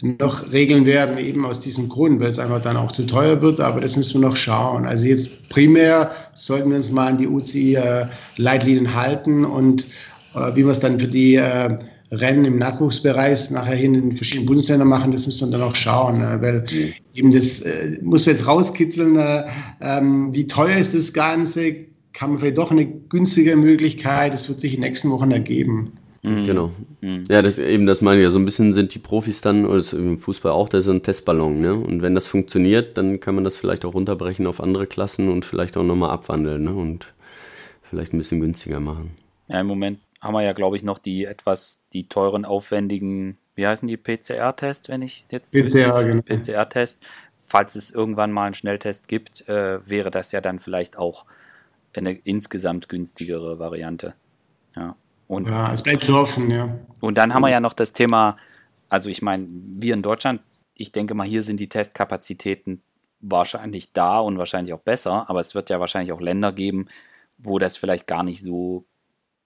[0.00, 3.60] noch regeln werden, eben aus diesem Grund, weil es einfach dann auch zu teuer wird.
[3.60, 4.86] Aber das müssen wir noch schauen.
[4.86, 9.86] Also jetzt primär sollten wir uns mal an die UCI-Leitlinien äh, halten und
[10.34, 11.76] äh, wie wir es dann für die äh,
[12.10, 15.74] Rennen im Nachwuchsbereich nachher hin in den verschiedenen Bundesländern machen, das müssen wir dann auch
[15.74, 16.92] schauen, weil mhm.
[17.14, 19.44] eben das äh, muss man jetzt rauskitzeln, äh,
[19.80, 21.74] ähm, wie teuer ist das Ganze,
[22.14, 25.92] kann man vielleicht doch eine günstige Möglichkeit, das wird sich in den nächsten Wochen ergeben.
[26.22, 26.46] Mhm.
[26.46, 26.72] Genau.
[27.00, 27.24] Mhm.
[27.28, 28.30] Ja, das, eben das meine ich ja.
[28.30, 31.02] So ein bisschen sind die Profis dann, oder im Fußball auch, das ist so ein
[31.02, 31.60] Testballon.
[31.60, 31.74] Ne?
[31.74, 35.44] Und wenn das funktioniert, dann kann man das vielleicht auch runterbrechen auf andere Klassen und
[35.44, 36.74] vielleicht auch nochmal abwandeln ne?
[36.74, 37.12] und
[37.82, 39.12] vielleicht ein bisschen günstiger machen.
[39.48, 43.66] Ja, im Moment haben wir ja, glaube ich, noch die etwas, die teuren, aufwendigen, wie
[43.66, 45.52] heißen die, PCR-Test, wenn ich jetzt.
[45.52, 46.22] PCR, genau.
[46.22, 47.02] PCR-Test.
[47.46, 51.24] Falls es irgendwann mal einen Schnelltest gibt, äh, wäre das ja dann vielleicht auch
[51.94, 54.14] eine insgesamt günstigere Variante.
[54.76, 54.96] Ja.
[55.28, 56.76] Und, ja, es bleibt zu hoffen, ja.
[57.00, 58.36] Und dann haben wir ja noch das Thema,
[58.88, 60.40] also ich meine, wir in Deutschland,
[60.74, 62.82] ich denke mal, hier sind die Testkapazitäten
[63.20, 66.88] wahrscheinlich da und wahrscheinlich auch besser, aber es wird ja wahrscheinlich auch Länder geben,
[67.36, 68.86] wo das vielleicht gar nicht so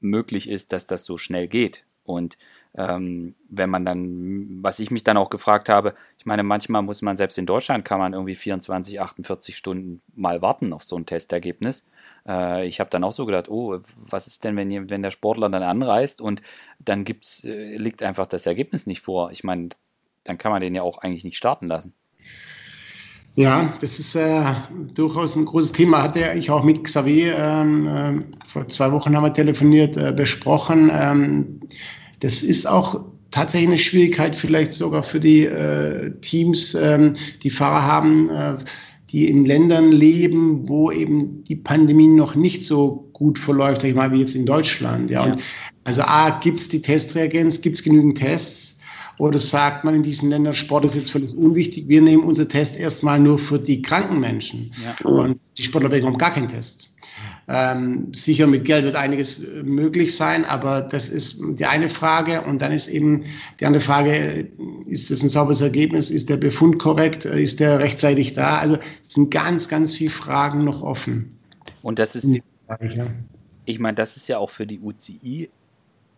[0.00, 1.84] möglich ist, dass das so schnell geht.
[2.04, 2.38] Und
[2.74, 7.02] ähm, wenn man dann, was ich mich dann auch gefragt habe, ich meine, manchmal muss
[7.02, 11.04] man selbst in Deutschland kann man irgendwie 24, 48 Stunden mal warten auf so ein
[11.04, 11.86] Testergebnis.
[12.26, 15.50] Äh, ich habe dann auch so gedacht, oh, was ist denn, wenn, wenn der Sportler
[15.50, 16.40] dann anreist und
[16.78, 19.30] dann gibt's, äh, liegt einfach das Ergebnis nicht vor?
[19.32, 19.68] Ich meine,
[20.24, 21.92] dann kann man den ja auch eigentlich nicht starten lassen.
[23.34, 24.42] Ja, das ist äh,
[24.94, 26.02] durchaus ein großes Thema.
[26.02, 30.90] Hatte ich auch mit Xavier ähm, äh, vor zwei Wochen haben wir telefoniert, äh, besprochen.
[30.92, 31.60] Ähm,
[32.22, 37.84] das ist auch tatsächlich eine Schwierigkeit, vielleicht sogar für die äh, Teams, ähm, die Fahrer
[37.84, 38.56] haben äh,
[39.10, 43.94] die in Ländern leben, wo eben die Pandemie noch nicht so gut verläuft, sag ich
[43.94, 45.10] mal, wie jetzt in Deutschland.
[45.10, 45.26] Ja.
[45.26, 45.32] ja.
[45.32, 45.42] Und
[45.84, 48.78] also A, gibt es die Testreagenz, gibt es genügend Tests?
[49.22, 52.76] Oder sagt man in diesen Ländern, Sport ist jetzt völlig unwichtig, wir nehmen unser Test
[52.76, 54.74] erstmal nur für die kranken Menschen.
[54.82, 55.08] Ja.
[55.08, 56.90] Und die Sportler bekommen gar keinen Test.
[57.46, 62.42] Ähm, sicher mit Geld wird einiges äh, möglich sein, aber das ist die eine Frage.
[62.42, 63.22] Und dann ist eben
[63.60, 64.48] die andere Frage,
[64.86, 66.10] ist das ein sauberes Ergebnis?
[66.10, 67.24] Ist der Befund korrekt?
[67.24, 68.58] Ist der rechtzeitig da?
[68.58, 71.38] Also es sind ganz, ganz viele Fragen noch offen.
[71.82, 72.28] Und das ist,
[73.66, 75.48] ich meine, das ist ja auch für die UCI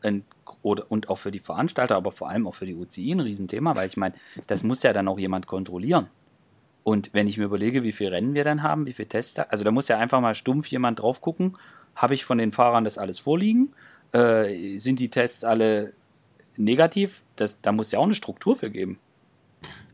[0.01, 0.23] ein,
[0.65, 3.77] oder, und auch für die Veranstalter, aber vor allem auch für die UCI ein Riesenthema,
[3.77, 4.15] weil ich meine,
[4.47, 6.07] das muss ja dann auch jemand kontrollieren.
[6.83, 9.63] Und wenn ich mir überlege, wie viele Rennen wir dann haben, wie viele Tests, also
[9.63, 11.57] da muss ja einfach mal stumpf jemand drauf gucken,
[11.95, 13.73] habe ich von den Fahrern das alles vorliegen?
[14.13, 15.93] Äh, sind die Tests alle
[16.57, 17.23] negativ?
[17.37, 18.99] Das, da muss ja auch eine Struktur für geben.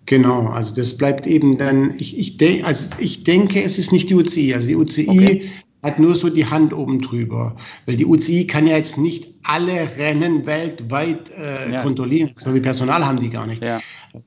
[0.06, 4.08] Genau, also das bleibt eben dann, ich, ich, de, also ich denke, es ist nicht
[4.08, 4.54] die UCI.
[4.54, 5.50] Also die UCI okay
[5.82, 7.56] hat nur so die Hand oben drüber.
[7.86, 11.82] Weil die UCI kann ja jetzt nicht alle Rennen weltweit äh, ja.
[11.82, 12.30] kontrollieren.
[12.34, 13.62] So viel Personal haben die gar nicht.
[13.62, 13.80] Ja.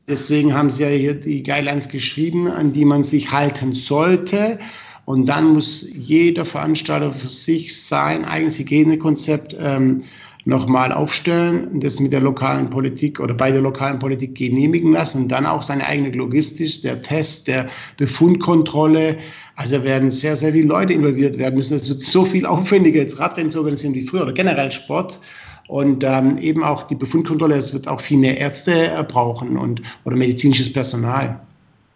[0.08, 4.58] Deswegen haben sie ja hier die Guidelines geschrieben, an die man sich halten sollte.
[5.06, 10.02] Und dann muss jeder Veranstalter für sich sein eigenes Hygienekonzept ähm,
[10.46, 15.24] nochmal aufstellen und das mit der lokalen Politik oder bei der lokalen Politik genehmigen lassen
[15.24, 19.18] und dann auch seine eigene Logistik, der Test, der Befundkontrolle.
[19.56, 21.76] Also werden sehr, sehr viele Leute involviert werden müssen.
[21.76, 25.20] Es wird so viel aufwendiger, jetzt Radrennen zu organisieren wie früher oder generell Sport.
[25.68, 29.82] Und ähm, eben auch die Befundkontrolle, es wird auch viel mehr Ärzte äh, brauchen und,
[30.04, 31.40] oder medizinisches Personal.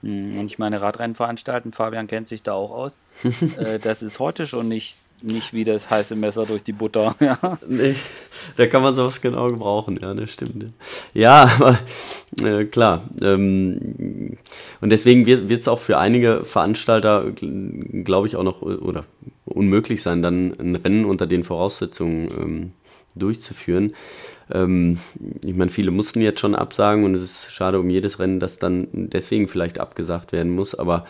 [0.03, 2.99] Hm, und ich meine, Radrennen veranstalten, Fabian kennt sich da auch aus.
[3.57, 7.15] äh, das ist heute schon nicht nicht wie das heiße Messer durch die Butter.
[7.27, 7.57] Ja.
[7.67, 7.95] Nee,
[8.55, 10.65] da kann man sowas genau gebrauchen, ja, das stimmt.
[11.13, 11.79] Ja, aber
[12.41, 13.03] äh, klar.
[13.21, 14.37] Ähm,
[14.79, 19.03] und deswegen wird es auch für einige Veranstalter, glaube ich, auch noch oder
[19.45, 22.71] unmöglich sein, dann ein Rennen unter den Voraussetzungen ähm,
[23.17, 23.93] durchzuführen.
[24.51, 24.97] Ähm,
[25.43, 28.59] ich meine, viele mussten jetzt schon absagen und es ist schade um jedes Rennen, das
[28.59, 30.75] dann deswegen vielleicht abgesagt werden muss.
[30.75, 31.05] Aber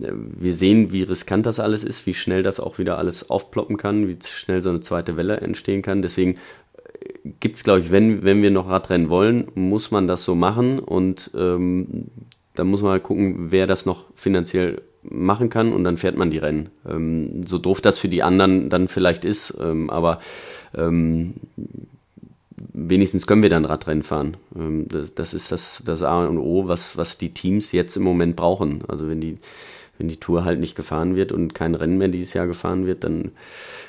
[0.00, 3.76] äh, wir sehen, wie riskant das alles ist, wie schnell das auch wieder alles aufploppen
[3.76, 6.02] kann, wie schnell so eine zweite Welle entstehen kann.
[6.02, 10.24] Deswegen äh, gibt es, glaube ich, wenn, wenn wir noch Radrennen wollen, muss man das
[10.24, 12.06] so machen und ähm,
[12.54, 16.30] dann muss man halt gucken, wer das noch finanziell machen kann und dann fährt man
[16.30, 16.70] die Rennen.
[16.88, 20.20] Ähm, so doof das für die anderen dann vielleicht ist, ähm, aber
[20.74, 21.34] ähm,
[22.72, 24.36] wenigstens können wir dann Radrennen fahren.
[24.56, 28.02] Ähm, das, das, ist das, das A und O, was, was die Teams jetzt im
[28.02, 28.80] Moment brauchen.
[28.88, 29.38] Also wenn die,
[29.98, 33.04] wenn die Tour halt nicht gefahren wird und kein Rennen mehr dieses Jahr gefahren wird,
[33.04, 33.32] dann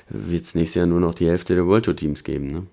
[0.10, 2.52] wird es nächstes Jahr nur noch die Hälfte der World Tour Teams geben.
[2.52, 2.64] Ne?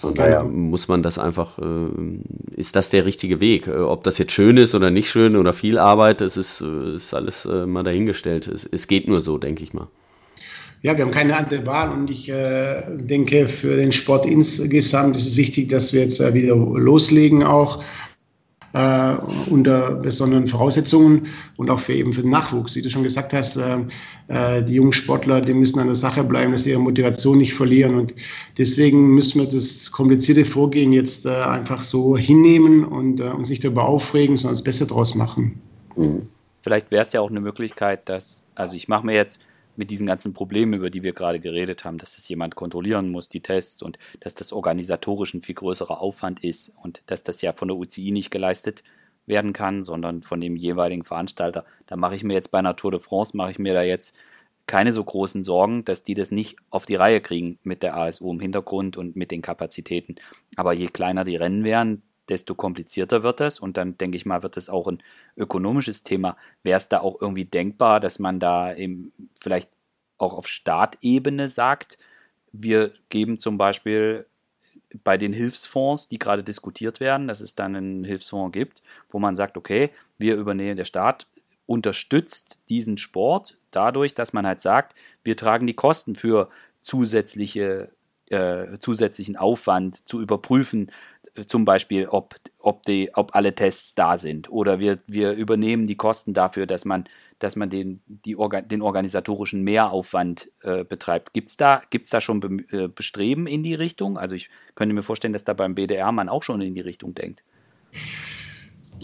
[0.00, 3.68] Von daher muss man das einfach, äh, ist das der richtige Weg?
[3.68, 6.96] Äh, ob das jetzt schön ist oder nicht schön oder viel Arbeit, das ist, äh,
[6.96, 8.48] ist alles äh, mal dahingestellt.
[8.48, 9.86] Es, es geht nur so, denke ich mal.
[10.84, 15.28] Ja, wir haben keine andere Wahl und ich äh, denke, für den Sport insgesamt ist
[15.28, 17.82] es wichtig, dass wir jetzt äh, wieder loslegen auch
[18.74, 19.14] äh,
[19.48, 22.74] unter besonderen Voraussetzungen und auch für eben für den Nachwuchs.
[22.74, 23.78] Wie du schon gesagt hast, äh,
[24.28, 27.54] äh, die jungen Sportler, die müssen an der Sache bleiben, dass sie ihre Motivation nicht
[27.54, 28.14] verlieren und
[28.58, 33.64] deswegen müssen wir das komplizierte Vorgehen jetzt äh, einfach so hinnehmen und äh, uns nicht
[33.64, 35.58] darüber aufregen, sondern das Beste draus machen.
[35.96, 36.28] Mhm.
[36.60, 39.40] Vielleicht wäre es ja auch eine Möglichkeit, dass, also ich mache mir jetzt
[39.76, 43.28] mit diesen ganzen Problemen, über die wir gerade geredet haben, dass das jemand kontrollieren muss,
[43.28, 47.52] die Tests und dass das organisatorisch ein viel größerer Aufwand ist und dass das ja
[47.52, 48.82] von der UCI nicht geleistet
[49.26, 51.64] werden kann, sondern von dem jeweiligen Veranstalter.
[51.86, 54.14] Da mache ich mir jetzt bei einer Tour de France, mache ich mir da jetzt
[54.66, 58.32] keine so großen Sorgen, dass die das nicht auf die Reihe kriegen mit der ASU
[58.32, 60.16] im Hintergrund und mit den Kapazitäten.
[60.56, 63.60] Aber je kleiner die Rennen wären, desto komplizierter wird es.
[63.60, 65.02] Und dann denke ich mal, wird es auch ein
[65.36, 66.36] ökonomisches Thema.
[66.62, 69.70] Wäre es da auch irgendwie denkbar, dass man da eben vielleicht
[70.18, 71.98] auch auf Startebene sagt,
[72.52, 74.26] wir geben zum Beispiel
[75.02, 79.34] bei den Hilfsfonds, die gerade diskutiert werden, dass es dann einen Hilfsfonds gibt, wo man
[79.34, 81.26] sagt, okay, wir übernehmen, der Staat
[81.66, 86.48] unterstützt diesen Sport dadurch, dass man halt sagt, wir tragen die Kosten für
[86.80, 87.90] zusätzliche,
[88.28, 90.90] äh, zusätzlichen Aufwand zu überprüfen,
[91.46, 94.50] zum Beispiel, ob, ob, die, ob alle Tests da sind.
[94.50, 97.04] Oder wir, wir übernehmen die Kosten dafür, dass man,
[97.38, 101.32] dass man den, die Orga, den organisatorischen Mehraufwand äh, betreibt.
[101.32, 104.16] Gibt es da, gibt's da schon Be äh, Bestreben in die Richtung?
[104.16, 107.14] Also ich könnte mir vorstellen, dass da beim BDR man auch schon in die Richtung
[107.14, 107.42] denkt.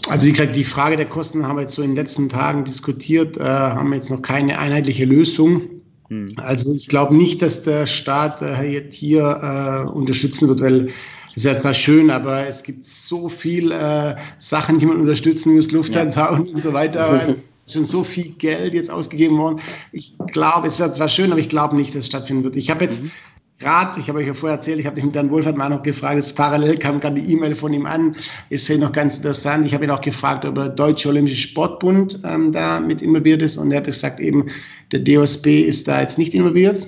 [0.07, 2.63] Also wie gesagt, die Frage der Kosten haben wir jetzt so in den letzten Tagen
[2.63, 5.81] diskutiert, äh, haben wir jetzt noch keine einheitliche Lösung.
[6.07, 6.33] Hm.
[6.37, 10.89] Also ich glaube nicht, dass der Staat äh, hier äh, unterstützen wird, weil
[11.35, 15.71] das wäre zwar schön, aber es gibt so viele äh, Sachen, die man unterstützen muss,
[15.71, 16.37] Lufthansa ja.
[16.37, 17.35] und, so weiter.
[17.71, 19.61] schon so viel Geld jetzt ausgegeben worden.
[19.91, 22.57] Ich glaube, es wäre zwar schön, aber ich glaube nicht, dass es stattfinden wird.
[22.57, 23.11] Ich habe jetzt mhm.
[23.59, 25.83] gerade, ich habe euch ja vorher erzählt, ich habe dich mit Dan Wohlfahrt mal noch
[25.83, 28.15] gefragt, jetzt parallel kam gerade die E-Mail von ihm an,
[28.49, 29.65] ist vielleicht noch ganz interessant.
[29.65, 33.55] Ich habe ihn auch gefragt, ob der Deutsche Olympische Sportbund ähm, da mit involviert ist
[33.55, 34.47] und er hat gesagt eben,
[34.91, 36.87] der DOSB ist da jetzt nicht involviert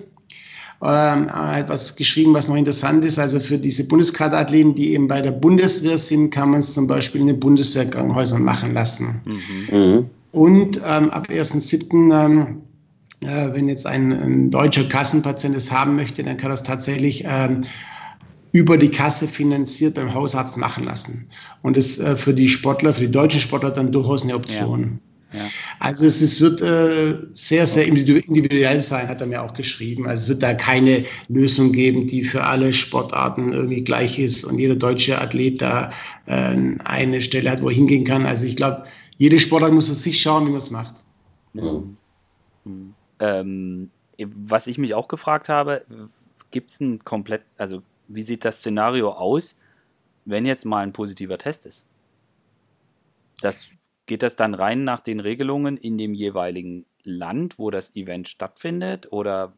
[0.83, 3.17] ähm, etwas geschrieben, was noch interessant ist.
[3.17, 7.21] Also für diese Bundeskaderathleten, die eben bei der Bundeswehr sind, kann man es zum Beispiel
[7.21, 9.21] in den Bundeswehrkrankenhäusern machen lassen.
[9.25, 9.77] Mhm.
[9.77, 10.09] mhm.
[10.31, 12.61] Und ähm, ab 1.7., ähm,
[13.21, 17.61] äh, wenn jetzt ein, ein, deutscher Kassenpatient es haben möchte, dann kann das tatsächlich ähm,
[18.51, 21.27] über die Kasse finanziert beim Hausarzt machen lassen.
[21.61, 24.81] Und das äh, für die Sportler, für die deutschen Sportler dann durchaus eine Option.
[24.81, 25.12] Ja.
[25.79, 30.07] Also es, es wird äh, sehr, sehr individuell sein, hat er mir auch geschrieben.
[30.07, 34.59] Also es wird da keine Lösung geben, die für alle Sportarten irgendwie gleich ist und
[34.59, 35.91] jeder deutsche Athlet da
[36.25, 38.25] äh, eine Stelle hat, wo er hingehen kann.
[38.25, 38.85] Also ich glaube,
[39.17, 41.03] jede Sportart muss für sich schauen, wie man es macht.
[41.53, 41.97] Mhm.
[42.65, 42.93] Mhm.
[43.19, 45.83] Ähm, was ich mich auch gefragt habe,
[46.51, 49.59] gibt es ein komplett, also wie sieht das Szenario aus,
[50.25, 51.85] wenn jetzt mal ein positiver Test ist?
[53.41, 53.67] Das
[54.05, 59.11] Geht das dann rein nach den Regelungen in dem jeweiligen Land, wo das Event stattfindet?
[59.11, 59.53] Oder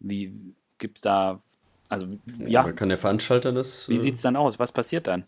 [0.00, 0.34] wie
[0.78, 1.40] gibt es da,
[1.88, 2.06] also
[2.38, 2.66] ja.
[2.66, 2.72] ja.
[2.72, 3.88] Kann der Veranstalter das?
[3.88, 4.58] Wie äh, sieht es dann aus?
[4.58, 5.24] Was passiert dann?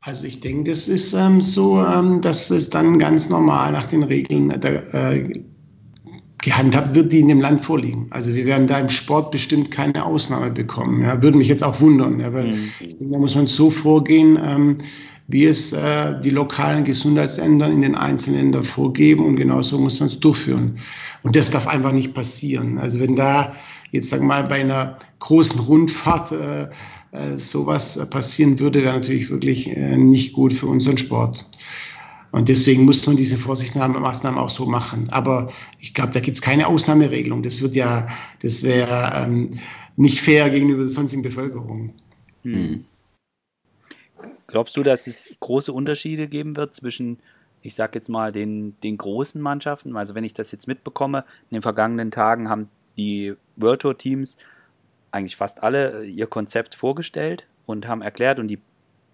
[0.00, 4.04] Also ich denke, das ist ähm, so, ähm, dass es dann ganz normal nach den
[4.04, 5.42] Regeln der, äh,
[6.40, 8.06] gehandhabt wird, die in dem Land vorliegen.
[8.10, 11.02] Also wir werden da im Sport bestimmt keine Ausnahme bekommen.
[11.02, 12.20] Ja, würde mich jetzt auch wundern.
[12.20, 12.70] Ja, weil mhm.
[12.78, 14.76] denke, da muss man so vorgehen, ähm,
[15.28, 20.08] wie es äh, die lokalen Gesundheitsämter in den einzelnen Ländern vorgeben und genauso muss man
[20.08, 20.78] es durchführen.
[21.22, 22.78] Und das darf einfach nicht passieren.
[22.78, 23.54] Also wenn da
[23.92, 26.62] jetzt sagen mal bei einer großen Rundfahrt äh,
[27.12, 31.46] äh, sowas passieren würde, wäre natürlich wirklich äh, nicht gut für unseren Sport.
[32.30, 35.08] Und deswegen muss man diese Vorsichtsmaßnahmen auch so machen.
[35.10, 37.42] Aber ich glaube, da gibt es keine Ausnahmeregelung.
[37.42, 38.06] Das wird ja,
[38.42, 39.58] das wäre ähm,
[39.96, 41.94] nicht fair gegenüber der sonstigen Bevölkerung.
[42.42, 42.84] Hm.
[44.48, 47.20] Glaubst du, dass es große Unterschiede geben wird zwischen,
[47.60, 49.94] ich sag jetzt mal, den, den großen Mannschaften?
[49.96, 54.38] Also wenn ich das jetzt mitbekomme, in den vergangenen Tagen haben die World Tour Teams
[55.12, 58.60] eigentlich fast alle ihr Konzept vorgestellt und haben erklärt und die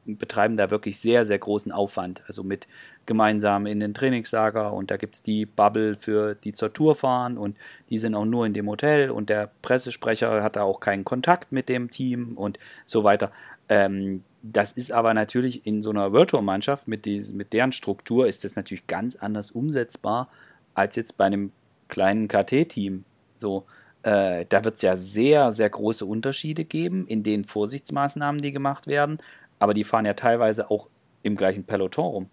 [0.06, 2.22] betreiben da wirklich sehr, sehr großen Aufwand.
[2.26, 2.66] Also mit
[3.06, 7.38] gemeinsam in den Trainingslager und da gibt es die Bubble für die zur Tour fahren
[7.38, 7.56] und
[7.90, 11.52] die sind auch nur in dem Hotel und der Pressesprecher hat da auch keinen Kontakt
[11.52, 13.30] mit dem Team und so weiter.
[13.68, 18.26] Ähm, das ist aber natürlich in so einer World Tour Mannschaft mit, mit deren Struktur
[18.26, 20.28] ist das natürlich ganz anders umsetzbar
[20.74, 21.52] als jetzt bei einem
[21.88, 23.04] kleinen KT-Team.
[23.36, 23.64] So,
[24.02, 28.86] äh, da wird es ja sehr, sehr große Unterschiede geben in den Vorsichtsmaßnahmen, die gemacht
[28.86, 29.18] werden
[29.58, 30.88] aber die fahren ja teilweise auch
[31.22, 32.30] im gleichen Peloton rum.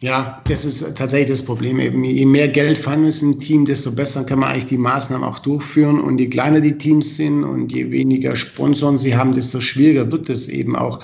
[0.00, 1.80] Ja, das ist tatsächlich das Problem.
[1.80, 5.40] Eben, je mehr Geld ist ein Team, desto besser kann man eigentlich die Maßnahmen auch
[5.40, 6.00] durchführen.
[6.00, 10.30] Und je kleiner die Teams sind und je weniger Sponsoren sie haben, desto schwieriger wird
[10.30, 11.00] es eben auch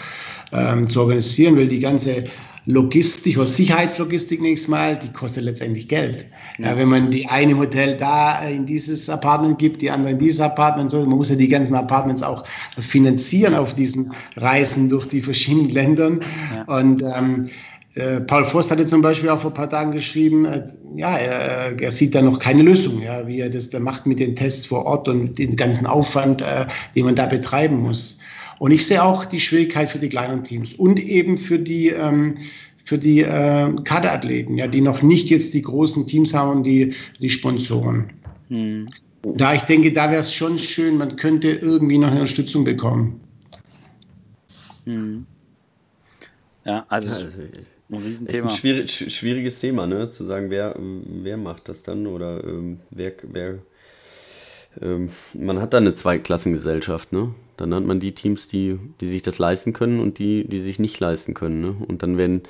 [0.52, 2.24] ähm, zu organisieren, weil die ganze
[2.66, 6.26] Logistik oder Sicherheitslogistik nächstes Mal, die kostet letztendlich Geld.
[6.58, 6.70] Ja.
[6.70, 10.40] Ja, wenn man die eine Hotel da in dieses Apartment gibt, die andere in dieses
[10.40, 12.44] Apartment, so, man muss ja die ganzen Apartments auch
[12.78, 16.20] finanzieren auf diesen Reisen durch die verschiedenen Ländern.
[16.54, 16.78] Ja.
[16.78, 17.46] Und ähm,
[17.94, 21.80] äh, Paul Voss hatte zum Beispiel auch vor ein paar Tagen geschrieben, äh, ja, er,
[21.80, 24.66] er, sieht da noch keine Lösung, ja, wie er das da macht mit den Tests
[24.66, 28.18] vor Ort und den ganzen Aufwand, äh, den man da betreiben muss.
[28.58, 32.34] Und ich sehe auch die Schwierigkeit für die kleinen Teams und eben für die, ähm,
[32.84, 36.94] für die äh, Kaderathleten, ja, die noch nicht jetzt die großen Teams haben und die,
[37.20, 38.10] die Sponsoren.
[38.48, 38.86] Hm.
[39.22, 43.20] Da ich denke, da wäre es schon schön, man könnte irgendwie noch eine Unterstützung bekommen.
[44.84, 45.26] Hm.
[46.64, 47.28] Ja, also, also
[47.90, 48.50] ein Riesenthema.
[48.50, 50.10] Ein schwierig, schwieriges Thema, ne?
[50.10, 53.58] Zu sagen, wer, wer macht das dann oder ähm, wer, wer
[54.80, 57.34] ähm, man hat da eine Zweiklassengesellschaft, ne?
[57.56, 60.78] Dann hat man die Teams, die, die sich das leisten können und die, die sich
[60.78, 61.60] nicht leisten können.
[61.60, 61.76] Ne?
[61.86, 62.42] Und dann werden,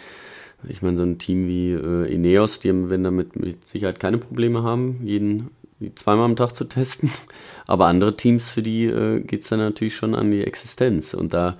[0.66, 4.62] ich meine, so ein Team wie äh, Ineos, die werden damit mit Sicherheit keine Probleme
[4.62, 5.51] haben, jeden
[5.94, 7.11] zweimal am Tag zu testen.
[7.66, 11.12] Aber andere Teams, für die äh, geht es dann natürlich schon an die Existenz.
[11.14, 11.57] Und da,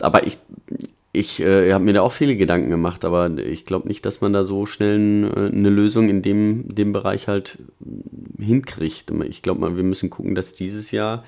[0.00, 0.38] aber ich,
[1.12, 4.32] ich äh, habe mir da auch viele Gedanken gemacht, aber ich glaube nicht, dass man
[4.32, 7.58] da so schnell äh, eine Lösung in dem, dem Bereich halt
[8.38, 9.10] hinkriegt.
[9.28, 11.24] Ich glaube mal, wir müssen gucken, dass dieses Jahr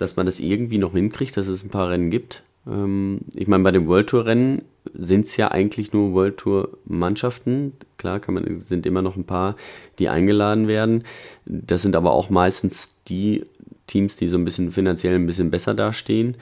[0.00, 2.42] dass man das irgendwie noch hinkriegt, dass es ein paar Rennen gibt.
[2.66, 4.62] Ähm, ich meine, bei den World Tour Rennen
[4.94, 7.74] sind es ja eigentlich nur World Tour Mannschaften.
[7.98, 9.56] Klar, kann man, sind immer noch ein paar,
[9.98, 11.04] die eingeladen werden.
[11.44, 13.44] Das sind aber auch meistens die
[13.86, 16.36] Teams, die so ein bisschen finanziell ein bisschen besser dastehen.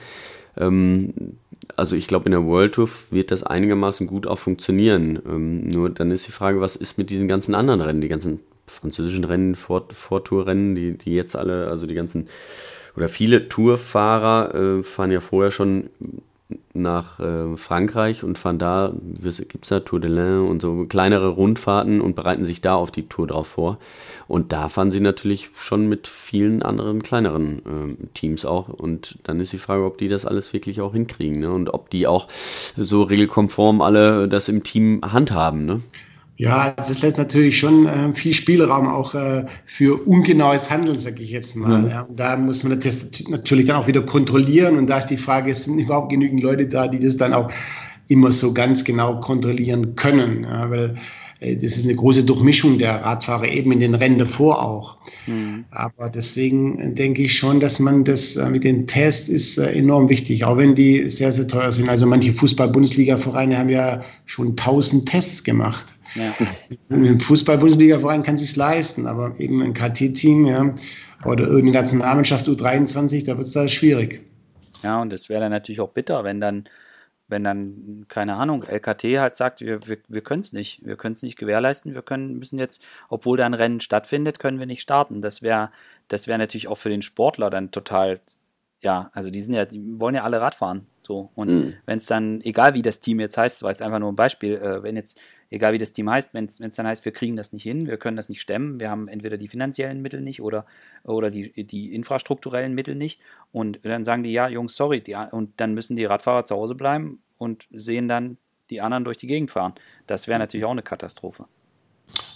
[0.59, 1.13] Ähm,
[1.75, 5.19] also ich glaube, in der World Tour wird das einigermaßen gut auch funktionieren.
[5.25, 8.39] Ähm, nur dann ist die Frage, was ist mit diesen ganzen anderen Rennen, die ganzen
[8.67, 12.27] französischen Rennen, Vortour-Rennen, die, die jetzt alle, also die ganzen
[12.95, 15.89] oder viele Tourfahrer äh, fahren ja vorher schon
[16.73, 21.27] nach äh, Frankreich und fahren da, gibt es ja Tour de l'Ain und so kleinere
[21.29, 23.77] Rundfahrten und bereiten sich da auf die Tour drauf vor.
[24.27, 28.69] Und da fahren sie natürlich schon mit vielen anderen kleineren äh, Teams auch.
[28.69, 31.51] Und dann ist die Frage, ob die das alles wirklich auch hinkriegen ne?
[31.51, 32.27] und ob die auch
[32.75, 35.65] so regelkonform alle das im Team handhaben.
[35.65, 35.81] Ne?
[36.39, 41.31] Ja, es lässt natürlich schon äh, viel Spielraum auch äh, für ungenaues Handeln, sage ich
[41.31, 41.79] jetzt mal.
[41.79, 41.89] Mhm.
[41.89, 42.07] Ja.
[42.15, 45.79] Da muss man das natürlich dann auch wieder kontrollieren und da ist die Frage, sind
[45.79, 47.51] überhaupt genügend Leute da, die das dann auch
[48.07, 50.45] immer so ganz genau kontrollieren können?
[50.45, 50.95] Ja, weil
[51.41, 54.97] äh, das ist eine große Durchmischung der Radfahrer eben in den Rennen davor auch.
[55.27, 55.65] Mhm.
[55.71, 60.07] Aber deswegen denke ich schon, dass man das äh, mit den Tests ist äh, enorm
[60.07, 61.89] wichtig, auch wenn die sehr, sehr teuer sind.
[61.89, 65.85] Also manche Fußball-Bundesliga-Vereine haben ja schon 1000 Tests gemacht.
[66.15, 66.33] Ja.
[66.89, 70.73] Ein Fußball-Bundesliga-Verein kann sich leisten, aber eben ein KT-Team ja,
[71.25, 74.25] oder irgendeine Nationalmannschaft U23, da wird es da schwierig.
[74.83, 76.65] Ja, und es wäre dann natürlich auch bitter, wenn dann,
[77.27, 81.13] wenn dann, keine Ahnung, LKT halt sagt, wir, wir, wir können es nicht, wir können
[81.13, 84.81] es nicht gewährleisten, wir können, müssen jetzt, obwohl da ein Rennen stattfindet, können wir nicht
[84.81, 85.21] starten.
[85.21, 85.69] Das wäre,
[86.07, 88.19] das wäre natürlich auch für den Sportler dann total,
[88.81, 90.87] ja, also die sind ja, die wollen ja alle Radfahren.
[91.01, 91.29] So.
[91.35, 91.73] Und mhm.
[91.85, 94.55] wenn es dann, egal wie das Team jetzt heißt, war jetzt einfach nur ein Beispiel,
[94.55, 95.19] äh, wenn jetzt
[95.49, 97.97] egal wie das Team heißt, wenn es dann heißt, wir kriegen das nicht hin, wir
[97.97, 100.65] können das nicht stemmen, wir haben entweder die finanziellen Mittel nicht oder,
[101.03, 103.19] oder die, die infrastrukturellen Mittel nicht.
[103.51, 106.75] Und dann sagen die, ja, Jungs, sorry, die, und dann müssen die Radfahrer zu Hause
[106.75, 108.37] bleiben und sehen dann
[108.69, 109.73] die anderen durch die Gegend fahren.
[110.07, 111.45] Das wäre natürlich auch eine Katastrophe.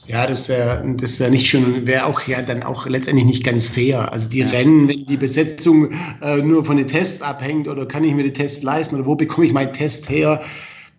[0.05, 3.69] Ja, das wäre das wäre nicht schön wäre auch ja dann auch letztendlich nicht ganz
[3.69, 4.11] fair.
[4.11, 4.41] Also die.
[4.41, 5.91] Rennen, wenn die Besetzung
[6.21, 9.15] äh, nur von den Tests abhängt oder kann ich mir die Tests leisten oder wo
[9.15, 10.43] bekomme ich meinen Test her,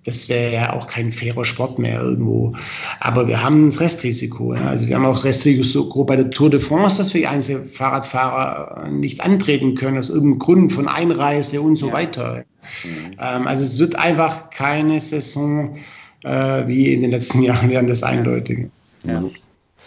[0.05, 2.55] das wäre ja auch kein fairer Sport mehr irgendwo.
[3.01, 4.55] Aber wir haben das Restrisiko.
[4.55, 4.67] Ja.
[4.67, 8.91] Also wir haben auch das Restrisiko bei der Tour de France, dass wir einzelne Fahrradfahrer
[8.91, 11.95] nicht antreten können, aus irgendeinem Grund von Einreise und so ja.
[11.95, 12.45] weiter.
[12.85, 13.13] Mhm.
[13.19, 15.77] Ähm, also es wird einfach keine Saison
[16.23, 18.69] äh, wie in den letzten Jahren, wären das eindeutig.
[19.07, 19.25] Ja.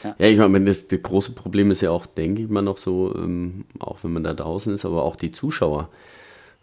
[0.03, 0.11] Ja.
[0.19, 3.13] ja, ich meine, das, das, große Problem ist ja auch, denke ich mal, noch so,
[3.15, 5.89] ähm, auch wenn man da draußen ist, aber auch die Zuschauer.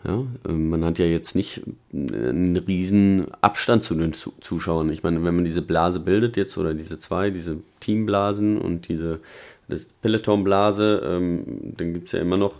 [0.06, 4.90] Ja, ähm, man hat ja jetzt nicht einen riesen Abstand zu den Zuschauern.
[4.90, 9.20] Ich meine, wenn man diese Blase bildet jetzt oder diese zwei, diese Teamblasen und diese
[10.02, 12.54] Pelotonblase, ähm, dann gibt es ja immer noch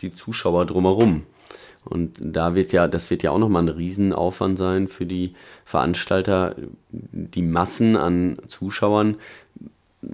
[0.00, 1.22] die Zuschauer drumherum.
[1.86, 5.32] Und da wird ja, das wird ja auch nochmal ein Riesenaufwand sein für die
[5.64, 6.54] Veranstalter,
[6.90, 9.16] die Massen an Zuschauern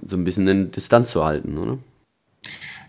[0.05, 1.77] so ein bisschen in Distanz zu halten, oder?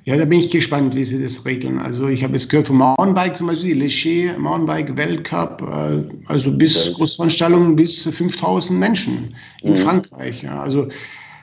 [0.04, 1.78] Ja, da bin ich gespannt, wie sie das regeln.
[1.78, 6.50] Also ich habe es gehört vom Mountainbike zum Beispiel, die Leger Mountainbike Weltcup, äh, also
[6.56, 9.76] bis Großveranstaltungen bis 5000 Menschen in mhm.
[9.76, 10.42] Frankreich.
[10.42, 10.60] Ja.
[10.60, 10.88] Also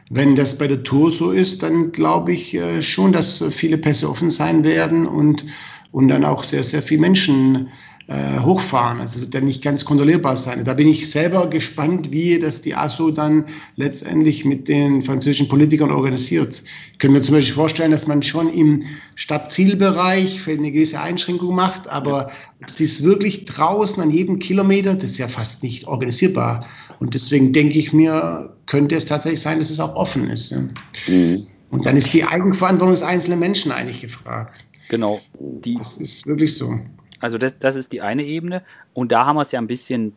[0.10, 4.10] wenn das bei der Tour so ist, dann glaube ich äh, schon, dass viele Pässe
[4.10, 5.46] offen sein werden und,
[5.92, 7.70] und dann auch sehr, sehr viele Menschen
[8.10, 9.00] äh, hochfahren.
[9.00, 10.66] Also wird dann nicht ganz kontrollierbar sein.
[10.66, 13.46] Da bin ich selber gespannt, wie das die ASO dann
[13.76, 16.64] letztendlich mit den französischen Politikern organisiert.
[16.94, 18.84] Ich könnte mir zum Beispiel vorstellen, dass man schon im
[19.14, 22.32] Stadtzielbereich für eine gewisse Einschränkung macht, aber
[22.66, 26.66] es ist wirklich draußen an jedem Kilometer, das ist ja fast nicht organisierbar.
[27.00, 30.52] Und deswegen denke ich mir, könnte es tatsächlich sein, dass es auch offen ist.
[30.52, 30.62] Ja.
[31.08, 31.46] Mhm.
[31.70, 34.66] Und dann ist die Eigenverantwortung des einzelnen Menschen eigentlich gefragt.
[34.90, 35.22] Genau.
[35.40, 36.80] Die, das ist wirklich so.
[37.20, 38.64] Also das, das ist die eine Ebene.
[38.94, 40.14] Und da haben wir es ja ein bisschen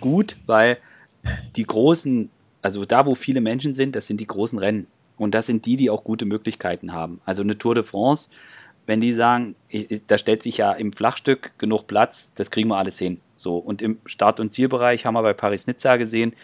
[0.00, 0.78] gut, weil
[1.56, 2.30] die großen,
[2.62, 4.86] also da, wo viele Menschen sind, das sind die großen Rennen.
[5.16, 7.20] Und das sind die, die auch gute Möglichkeiten haben.
[7.26, 8.30] Also eine Tour de France,
[8.86, 12.78] wenn die sagen, ich, da stellt sich ja im Flachstück genug Platz, das kriegen wir
[12.78, 13.20] alles hin.
[13.36, 16.34] So, und im Start- und Zielbereich haben wir bei Paris-Nizza gesehen,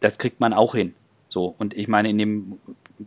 [0.00, 0.94] das kriegt man auch hin.
[1.28, 2.58] So, und ich meine, in dem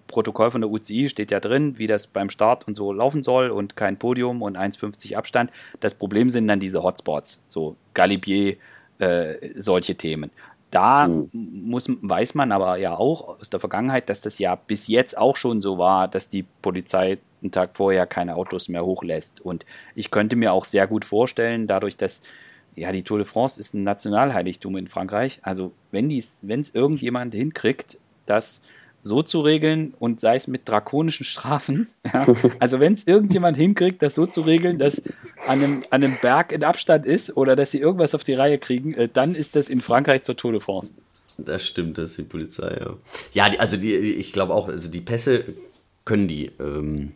[0.08, 3.50] Protokoll von der UCI steht ja drin, wie das beim Start und so laufen soll
[3.50, 5.52] und kein Podium und 1,50 Abstand.
[5.80, 8.58] Das Problem sind dann diese Hotspots, so Galibier,
[9.00, 10.32] äh, solche Themen.
[10.72, 11.30] Da mhm.
[11.32, 15.36] muss, weiß man aber ja auch aus der Vergangenheit, dass das ja bis jetzt auch
[15.36, 19.42] schon so war, dass die Polizei einen Tag vorher keine Autos mehr hochlässt.
[19.42, 19.66] Und
[19.96, 22.22] ich könnte mir auch sehr gut vorstellen, dadurch, dass
[22.76, 25.40] ja, die Tour de France ist ein Nationalheiligtum in Frankreich.
[25.42, 26.42] Also, wenn es
[26.74, 28.62] irgendjemand hinkriegt, dass
[29.02, 31.88] so zu regeln und sei es mit drakonischen Strafen.
[32.14, 32.28] Ja.
[32.60, 35.02] Also wenn es irgendjemand hinkriegt, das so zu regeln, dass
[35.48, 38.58] an einem, an einem Berg in Abstand ist oder dass sie irgendwas auf die Reihe
[38.58, 40.92] kriegen, äh, dann ist das in Frankreich zur Tour de France.
[41.38, 42.96] Das stimmt, das ist die Polizei, ja.
[43.34, 45.46] Ja, die, also die, ich glaube auch, also die Pässe
[46.04, 47.14] können die ähm,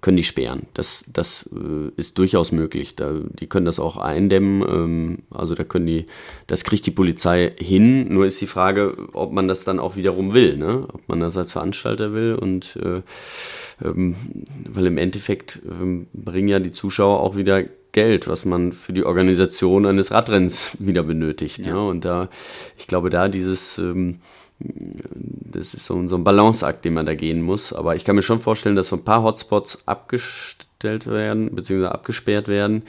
[0.00, 0.62] können die sperren.
[0.74, 2.96] Das, das äh, ist durchaus möglich.
[2.96, 4.62] Da, die können das auch eindämmen.
[4.62, 6.06] Ähm, also da können die,
[6.46, 8.12] das kriegt die Polizei hin.
[8.12, 10.86] Nur ist die Frage, ob man das dann auch wiederum will, ne?
[10.92, 13.02] Ob man das als Veranstalter will und äh,
[13.84, 14.16] ähm,
[14.68, 19.04] weil im Endeffekt ähm, bringen ja die Zuschauer auch wieder Geld, was man für die
[19.04, 21.58] Organisation eines Radrenns wieder benötigt.
[21.58, 21.74] Ja.
[21.74, 21.88] Ne?
[21.88, 22.28] Und da,
[22.78, 24.18] ich glaube, da dieses ähm,
[24.60, 27.72] das ist so, so ein Balanceakt, den man da gehen muss.
[27.72, 32.48] Aber ich kann mir schon vorstellen, dass so ein paar Hotspots abgestellt werden, beziehungsweise abgesperrt
[32.48, 32.82] werden.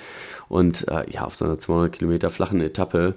[0.49, 3.15] Und äh, ja, auf so einer 200 Kilometer flachen Etappe,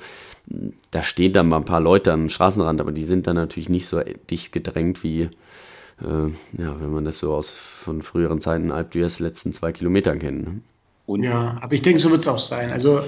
[0.91, 3.87] da stehen dann mal ein paar Leute am Straßenrand, aber die sind dann natürlich nicht
[3.87, 4.01] so
[4.31, 6.29] dicht gedrängt wie, äh,
[6.59, 10.45] ja, wenn man das so aus von früheren Zeiten Alp d'Huez letzten zwei Kilometern kennt.
[10.45, 11.25] Ne?
[11.25, 12.71] ja, aber ich denke, so wird es auch sein.
[12.71, 13.03] Also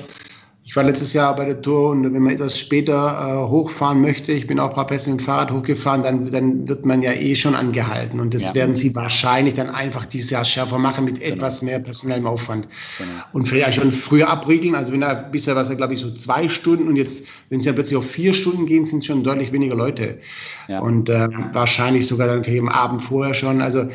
[0.67, 4.33] ich war letztes Jahr bei der Tour und wenn man etwas später äh, hochfahren möchte,
[4.33, 7.13] ich bin auch ein paar Pässe mit dem Fahrrad hochgefahren, dann, dann wird man ja
[7.13, 8.19] eh schon angehalten.
[8.19, 8.55] Und das ja.
[8.57, 11.37] werden sie wahrscheinlich dann einfach dieses Jahr schärfer machen mit genau.
[11.37, 12.67] etwas mehr personellem Aufwand.
[12.99, 13.11] Genau.
[13.33, 14.75] Und vielleicht schon früher abriegeln.
[14.75, 17.61] Also wenn da bisher war es ja, glaube ich, so zwei Stunden und jetzt, wenn
[17.61, 20.19] es ja plötzlich auf vier Stunden gehen, sind es schon deutlich weniger Leute.
[20.67, 20.81] Ja.
[20.81, 23.63] Und äh, wahrscheinlich sogar dann am Abend vorher schon.
[23.63, 23.89] Also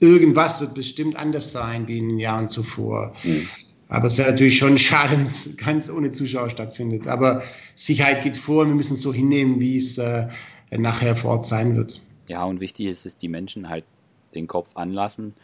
[0.00, 3.12] irgendwas wird bestimmt anders sein wie in den Jahren zuvor.
[3.22, 3.46] Mhm.
[3.88, 7.06] Aber es wäre natürlich schon schade, wenn es ganz ohne Zuschauer stattfindet.
[7.06, 7.42] Aber
[7.76, 10.26] Sicherheit geht vor und wir müssen es so hinnehmen, wie es äh,
[10.70, 12.02] nachher vor Ort sein wird.
[12.26, 13.84] Ja, und wichtig ist es, die Menschen halt
[14.34, 15.34] den Kopf anlassen.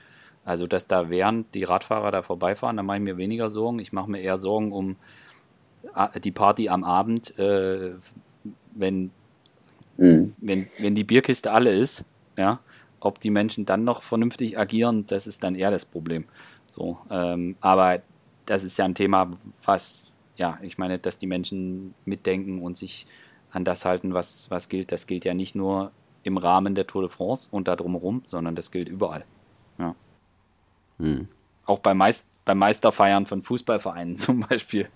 [0.45, 3.79] Also, dass da während die Radfahrer da vorbeifahren, da mache ich mir weniger Sorgen.
[3.79, 4.97] Ich mache mir eher Sorgen um
[5.95, 7.93] äh, die Party am Abend, äh,
[8.75, 9.11] wenn,
[9.99, 10.35] mhm.
[10.39, 12.05] wenn, wenn die Bierkiste alle ist,
[12.37, 12.59] ja,
[12.99, 16.25] ob die Menschen dann noch vernünftig agieren, das ist dann eher das Problem.
[16.67, 18.03] So, ähm, aber
[18.47, 23.07] das ist ja ein Thema, was, ja, ich meine, dass die Menschen mitdenken und sich
[23.51, 24.93] an das halten, was, was gilt.
[24.93, 28.55] Das gilt ja nicht nur im Rahmen der Tour de France und da drumherum, sondern
[28.57, 29.25] das gilt überall.
[29.79, 29.95] Ja.
[30.99, 31.27] Hm.
[31.67, 34.89] Auch bei, Meist, bei Meisterfeiern von Fußballvereinen zum Beispiel.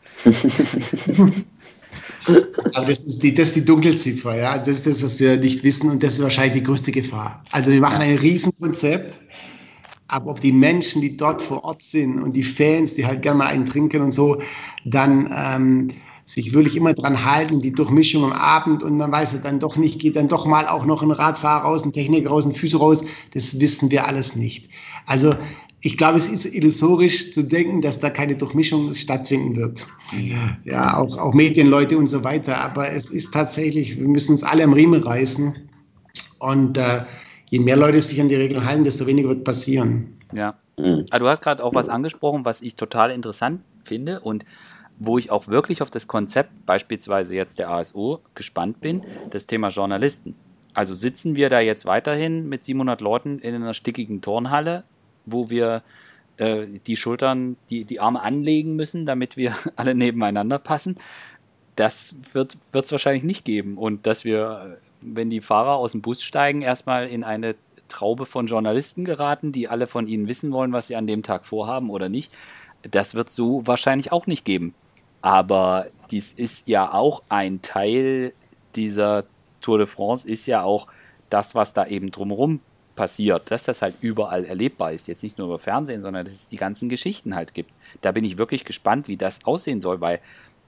[2.74, 4.52] Aber das ist, die, das ist die Dunkelziffer, ja.
[4.52, 7.42] Also das ist das, was wir nicht wissen und das ist wahrscheinlich die größte Gefahr.
[7.52, 9.18] Also wir machen ein Riesenkonzept,
[10.08, 13.38] aber ob die Menschen, die dort vor Ort sind und die Fans, die halt gerne
[13.38, 14.40] mal einen trinken und so,
[14.84, 15.88] dann ähm,
[16.24, 19.76] sich wirklich immer dran halten, die Durchmischung am Abend und man weiß ja dann doch
[19.76, 22.80] nicht, geht dann doch mal auch noch ein Radfahrer raus, ein Techniker raus, ein Physio
[22.80, 24.68] raus, das wissen wir alles nicht.
[25.06, 25.34] Also
[25.80, 29.86] ich glaube, es ist illusorisch zu denken, dass da keine Durchmischung stattfinden wird.
[30.64, 32.58] Ja, auch, auch Medienleute und so weiter.
[32.58, 35.54] Aber es ist tatsächlich, wir müssen uns alle am Riemen reißen.
[36.40, 37.02] Und äh,
[37.48, 40.18] je mehr Leute sich an die Regeln halten, desto weniger wird passieren.
[40.32, 40.54] Ja.
[40.78, 41.06] Mhm.
[41.10, 44.44] Also du hast gerade auch was angesprochen, was ich total interessant finde und
[44.98, 49.68] wo ich auch wirklich auf das Konzept, beispielsweise jetzt der ASO, gespannt bin, das Thema
[49.68, 50.34] Journalisten.
[50.72, 54.84] Also sitzen wir da jetzt weiterhin mit 700 Leuten in einer stickigen Turnhalle
[55.26, 55.82] wo wir
[56.38, 60.96] äh, die Schultern, die, die Arme anlegen müssen, damit wir alle nebeneinander passen.
[61.74, 63.76] Das wird es wahrscheinlich nicht geben.
[63.76, 67.54] Und dass wir, wenn die Fahrer aus dem Bus steigen, erstmal in eine
[67.88, 71.44] Traube von Journalisten geraten, die alle von ihnen wissen wollen, was sie an dem Tag
[71.44, 72.32] vorhaben oder nicht.
[72.82, 74.74] Das wird so wahrscheinlich auch nicht geben.
[75.22, 78.32] Aber dies ist ja auch ein Teil
[78.74, 79.24] dieser
[79.60, 80.86] Tour de France, ist ja auch
[81.30, 82.60] das, was da eben drumherum
[82.94, 85.08] passiert, dass das halt überall erlebbar ist.
[85.08, 87.72] Jetzt nicht nur über Fernsehen, sondern dass es die ganzen Geschichten halt gibt.
[88.00, 90.20] Da bin ich wirklich gespannt, wie das aussehen soll, weil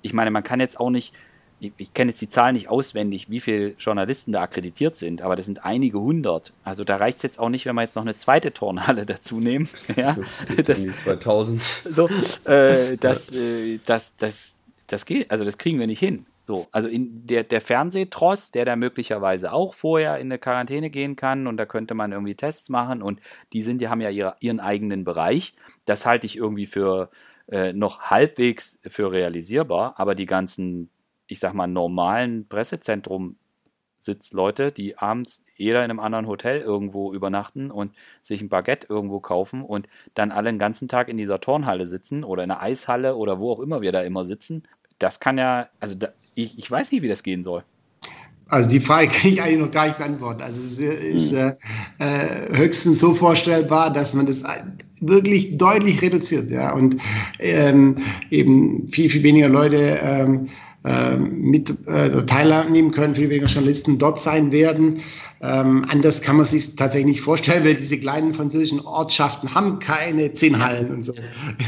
[0.03, 1.15] ich meine, man kann jetzt auch nicht,
[1.61, 5.37] ich, ich kenne jetzt die Zahlen nicht auswendig, wie viele Journalisten da akkreditiert sind, aber
[5.37, 6.53] das sind einige hundert.
[6.65, 9.41] Also da reicht es jetzt auch nicht, wenn wir jetzt noch eine zweite Turnhalle dazu
[9.41, 9.69] nehmen.
[9.97, 10.17] ja,
[10.65, 11.63] das, 2000.
[11.63, 12.09] So,
[12.45, 14.57] äh, das, äh, das, das,
[14.87, 16.27] das geht, also das kriegen wir nicht hin.
[16.43, 21.15] So, also in der, der Fernsehtross, der da möglicherweise auch vorher in eine Quarantäne gehen
[21.15, 23.21] kann und da könnte man irgendwie Tests machen und
[23.53, 25.53] die sind, die haben ja ihre, ihren eigenen Bereich.
[25.85, 27.11] Das halte ich irgendwie für
[27.49, 30.89] äh, noch halbwegs für realisierbar, aber die ganzen,
[31.29, 33.37] ich sag mal, normalen Pressezentrum
[33.99, 39.21] Sitzleute, die abends jeder in einem anderen Hotel irgendwo übernachten und sich ein Baguette irgendwo
[39.21, 43.17] kaufen und dann alle den ganzen Tag in dieser Turnhalle sitzen oder in einer Eishalle
[43.17, 44.63] oder wo auch immer wir da immer sitzen.
[44.99, 47.65] Das kann ja, also da, ich, ich weiß nicht, wie das gehen soll.
[48.47, 50.43] Also die Frage kann ich eigentlich noch gar nicht beantworten.
[50.43, 51.55] Also es ist äh,
[51.99, 54.45] äh, höchstens so vorstellbar, dass man das
[55.01, 56.97] wirklich deutlich reduziert, ja, und
[57.39, 57.99] ähm,
[58.31, 60.68] eben viel, viel weniger Leute ähm, äh,
[61.19, 65.01] mit äh, teilnehmen können, viel weniger Journalisten dort sein werden.
[65.41, 70.33] Ähm, anders kann man sich tatsächlich nicht vorstellen, weil diese kleinen französischen Ortschaften haben keine
[70.33, 71.15] zehn Hallen und so.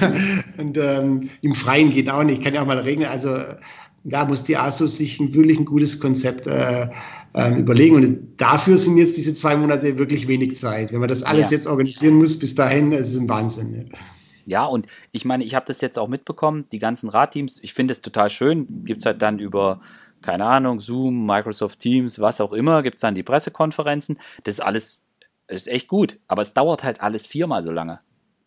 [0.59, 3.09] und ähm, im Freien geht auch nicht, kann ja auch mal regnen.
[3.09, 3.37] Also
[4.05, 6.89] da muss die ASO sich ein, wirklich ein gutes Konzept äh,
[7.35, 7.97] äh, überlegen.
[7.97, 10.93] Und dafür sind jetzt diese zwei Monate wirklich wenig Zeit.
[10.93, 11.57] Wenn man das alles ja.
[11.57, 13.75] jetzt organisieren muss, bis dahin, es ist ein Wahnsinn.
[13.75, 13.99] Ja.
[14.51, 17.93] Ja, und ich meine, ich habe das jetzt auch mitbekommen, die ganzen Radteams, ich finde
[17.93, 19.81] es total schön, gibt es halt dann über,
[20.23, 24.19] keine Ahnung, Zoom, Microsoft Teams, was auch immer, gibt es dann die Pressekonferenzen.
[24.43, 25.05] Das ist alles,
[25.47, 28.01] das ist echt gut, aber es dauert halt alles viermal so lange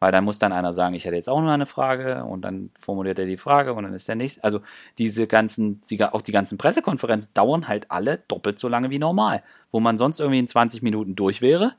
[0.04, 2.72] weil dann muss dann einer sagen, ich hätte jetzt auch noch eine Frage und dann
[2.78, 4.44] formuliert er die Frage und dann ist der nächste.
[4.44, 4.60] Also
[4.98, 5.80] diese ganzen,
[6.12, 9.44] auch die ganzen Pressekonferenzen dauern halt alle doppelt so lange wie normal.
[9.72, 11.76] Wo man sonst irgendwie in 20 Minuten durch wäre,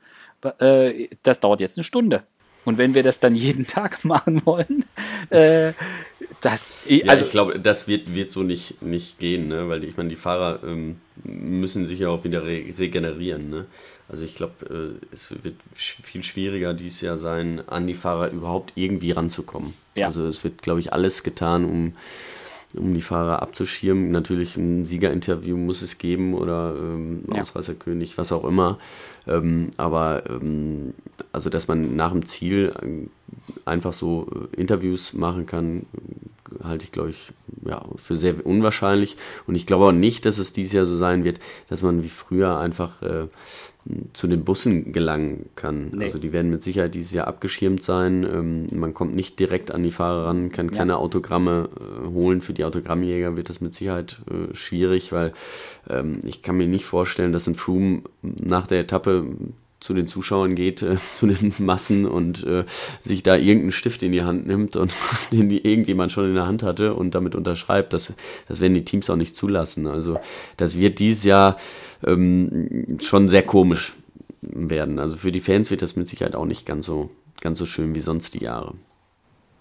[0.57, 2.23] äh, das dauert jetzt eine Stunde.
[2.65, 4.85] Und wenn wir das dann jeden Tag machen wollen,
[5.29, 5.73] äh,
[6.41, 6.73] das.
[6.87, 9.69] Ja, also ich glaube, das wird, wird so nicht, nicht gehen, ne?
[9.69, 13.49] weil ich meine, die Fahrer ähm, müssen sich ja auch wieder re regenerieren.
[13.49, 13.65] Ne?
[14.07, 18.73] Also ich glaube, äh, es wird viel schwieriger dieses Jahr sein, an die Fahrer überhaupt
[18.75, 19.73] irgendwie ranzukommen.
[19.95, 20.07] Ja.
[20.07, 21.93] Also es wird, glaube ich, alles getan, um,
[22.77, 24.11] um die Fahrer abzuschirmen.
[24.11, 27.41] Natürlich ein Siegerinterview muss es geben oder ähm, ja.
[27.41, 28.77] Ausreißerkönig, was auch immer.
[29.27, 30.93] Ähm, aber ähm,
[31.31, 33.07] also, dass man nach dem Ziel äh,
[33.65, 35.85] einfach so äh, Interviews machen kann,
[36.63, 37.31] halte ich, glaube ich,
[37.65, 39.17] ja, für sehr unwahrscheinlich.
[39.47, 42.09] Und ich glaube auch nicht, dass es dieses Jahr so sein wird, dass man wie
[42.09, 43.27] früher einfach äh,
[44.13, 45.91] zu den Bussen gelangen kann.
[45.93, 46.05] Nee.
[46.05, 48.23] Also die werden mit Sicherheit dieses Jahr abgeschirmt sein.
[48.23, 50.97] Ähm, man kommt nicht direkt an die Fahrer ran, kann keine ja.
[50.97, 52.41] Autogramme äh, holen.
[52.41, 55.33] Für die Autogrammjäger wird das mit Sicherheit äh, schwierig, weil
[55.87, 59.25] ähm, ich kann mir nicht vorstellen, dass ein Froome nach der Etappe
[59.85, 62.65] zu den Zuschauern geht, äh, zu den Massen und äh,
[63.01, 64.93] sich da irgendeinen Stift in die Hand nimmt und
[65.31, 67.93] den irgendjemand schon in der Hand hatte und damit unterschreibt.
[67.93, 68.13] Das,
[68.47, 69.87] das werden die Teams auch nicht zulassen.
[69.87, 70.17] Also
[70.57, 71.57] das wird dieses Jahr
[72.05, 73.93] ähm, schon sehr komisch
[74.41, 74.99] werden.
[74.99, 77.11] Also für die Fans wird das mit Sicherheit auch nicht ganz so,
[77.41, 78.73] ganz so schön wie sonst die Jahre.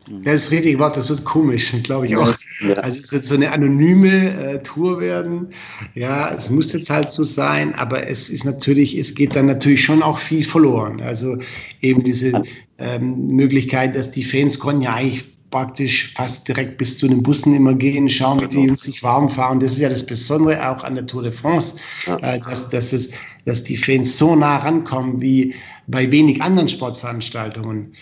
[0.09, 2.35] Ja, das richtige Wort, das wird komisch, glaube ich auch.
[2.61, 2.75] Ja.
[2.75, 5.49] Also es wird so eine anonyme äh, Tour werden.
[5.95, 9.85] Ja, es muss jetzt halt so sein, aber es ist natürlich, es geht dann natürlich
[9.85, 11.01] schon auch viel verloren.
[11.01, 11.37] Also
[11.81, 12.43] eben diese
[12.79, 17.55] ähm, Möglichkeit, dass die Fans konnten ja eigentlich praktisch fast direkt bis zu den Bussen
[17.55, 19.61] immer gehen, schauen, wie die sich warm fahren.
[19.61, 21.77] Das ist ja das Besondere auch an der Tour de France,
[22.07, 22.17] ja.
[22.19, 23.11] äh, dass, dass, es,
[23.45, 25.55] dass die Fans so nah rankommen wie
[25.87, 27.93] bei wenig anderen Sportveranstaltungen.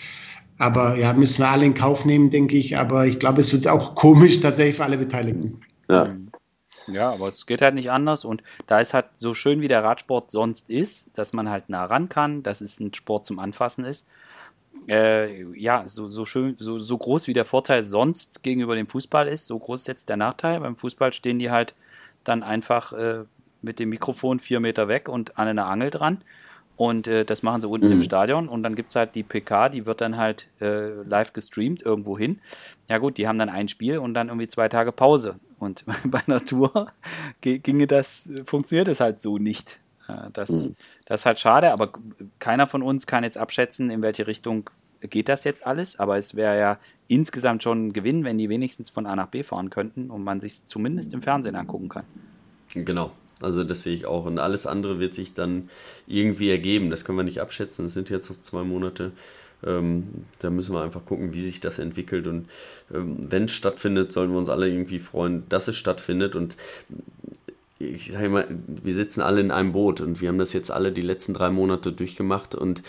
[0.57, 2.77] Aber ja, müssen wir alle in Kauf nehmen, denke ich.
[2.77, 5.59] Aber ich glaube, es wird auch komisch tatsächlich für alle Beteiligten.
[5.89, 6.15] Ja.
[6.87, 9.83] Ja, aber es geht halt nicht anders und da ist halt so schön wie der
[9.83, 13.85] Radsport sonst ist, dass man halt nah ran kann, dass es ein Sport zum Anfassen
[13.85, 14.05] ist.
[14.87, 19.27] Äh, ja, so, so schön, so, so groß wie der Vorteil sonst gegenüber dem Fußball
[19.27, 20.59] ist, so groß ist jetzt der Nachteil.
[20.59, 21.73] Beim Fußball stehen die halt
[22.25, 23.23] dann einfach äh,
[23.61, 26.19] mit dem Mikrofon vier Meter weg und an einer Angel dran.
[26.75, 27.93] Und äh, das machen sie unten mhm.
[27.93, 28.49] im Stadion.
[28.49, 32.17] Und dann gibt es halt die PK, die wird dann halt äh, live gestreamt irgendwo
[32.17, 32.39] hin.
[32.89, 35.35] Ja gut, die haben dann ein Spiel und dann irgendwie zwei Tage Pause.
[35.59, 36.87] Und bei einer Tour
[37.41, 39.79] ginge das, funktioniert es halt so nicht.
[40.07, 40.75] Äh, das, mhm.
[41.05, 41.93] das ist halt schade, aber
[42.39, 44.69] keiner von uns kann jetzt abschätzen, in welche Richtung
[45.01, 45.99] geht das jetzt alles.
[45.99, 49.43] Aber es wäre ja insgesamt schon ein Gewinn, wenn die wenigstens von A nach B
[49.43, 52.05] fahren könnten und man sich zumindest im Fernsehen angucken kann.
[52.73, 53.11] Genau.
[53.43, 54.25] Also das sehe ich auch.
[54.25, 55.69] Und alles andere wird sich dann
[56.07, 56.89] irgendwie ergeben.
[56.89, 57.85] Das können wir nicht abschätzen.
[57.85, 59.11] Es sind jetzt noch zwei Monate.
[59.65, 62.27] Ähm, da müssen wir einfach gucken, wie sich das entwickelt.
[62.27, 62.49] Und
[62.93, 66.35] ähm, wenn es stattfindet, sollen wir uns alle irgendwie freuen, dass es stattfindet.
[66.35, 66.57] Und
[67.79, 70.91] ich sage mal, wir sitzen alle in einem Boot und wir haben das jetzt alle
[70.91, 72.81] die letzten drei Monate durchgemacht und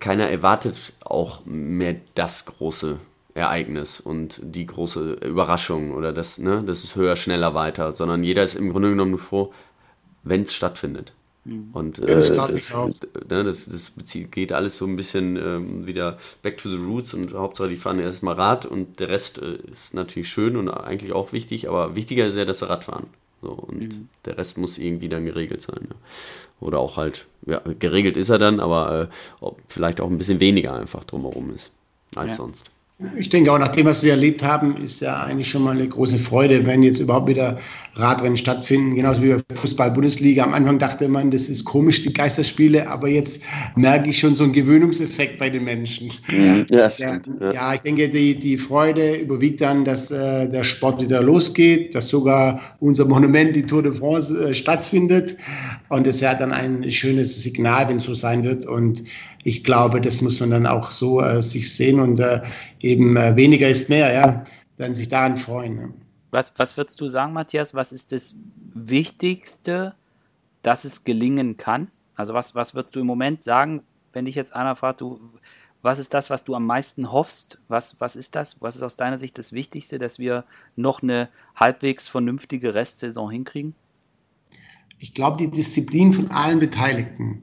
[0.00, 2.98] keiner erwartet auch mehr das große
[3.34, 8.44] Ereignis und die große Überraschung oder das, ne, das ist höher, schneller, weiter, sondern jeder
[8.44, 9.52] ist im Grunde genommen froh,
[10.24, 11.12] wenn es stattfindet.
[11.44, 11.68] Mhm.
[11.72, 13.92] Und äh, das, das, ne, das, das,
[14.30, 18.00] geht alles so ein bisschen ähm, wieder back to the roots und Hauptsache die fahren
[18.00, 22.26] erstmal Rad und der Rest äh, ist natürlich schön und eigentlich auch wichtig, aber wichtiger
[22.26, 23.06] ist ja, dass sie Rad fahren.
[23.42, 24.08] So, und mhm.
[24.24, 25.80] der Rest muss irgendwie dann geregelt sein.
[25.82, 25.96] Ja.
[26.60, 29.10] Oder auch halt, ja, geregelt ist er dann, aber
[29.42, 31.70] äh, vielleicht auch ein bisschen weniger einfach drumherum ist
[32.16, 32.32] als ja.
[32.34, 32.70] sonst.
[33.16, 35.88] Ich denke auch nach dem, was wir erlebt haben, ist ja eigentlich schon mal eine
[35.88, 37.58] große Freude, wenn jetzt überhaupt wieder
[37.94, 40.42] Radrennen stattfinden, genauso wie bei Fußball-Bundesliga.
[40.42, 43.40] Am Anfang dachte man, das ist komisch, die Geisterspiele, aber jetzt
[43.76, 46.08] merke ich schon so einen Gewöhnungseffekt bei den Menschen.
[46.70, 47.20] Ja, ja,
[47.52, 52.08] ja ich denke, die, die Freude überwiegt dann, dass äh, der Sport wieder losgeht, dass
[52.08, 55.36] sogar unser Monument, die Tour de France, äh, stattfindet.
[55.88, 58.66] Und es ist ja dann ein schönes Signal, wenn es so sein wird.
[58.66, 59.04] Und
[59.42, 62.40] ich glaube, das muss man dann auch so äh, sich sehen und äh,
[62.80, 64.44] eben äh, weniger ist mehr, ja,
[64.76, 65.94] werden sich daran freuen.
[66.30, 67.74] Was, was würdest du sagen, Matthias?
[67.74, 68.34] Was ist das
[68.72, 69.94] Wichtigste,
[70.62, 71.88] dass es gelingen kann?
[72.16, 73.82] Also was, was würdest du im Moment sagen,
[74.12, 75.20] wenn dich jetzt einer fragt, du,
[75.82, 77.58] was ist das, was du am meisten hoffst?
[77.68, 78.56] Was, was ist das?
[78.60, 80.44] Was ist aus deiner Sicht das Wichtigste, dass wir
[80.76, 83.74] noch eine halbwegs vernünftige Restsaison hinkriegen?
[85.04, 87.42] Ich glaube, die Disziplin von allen Beteiligten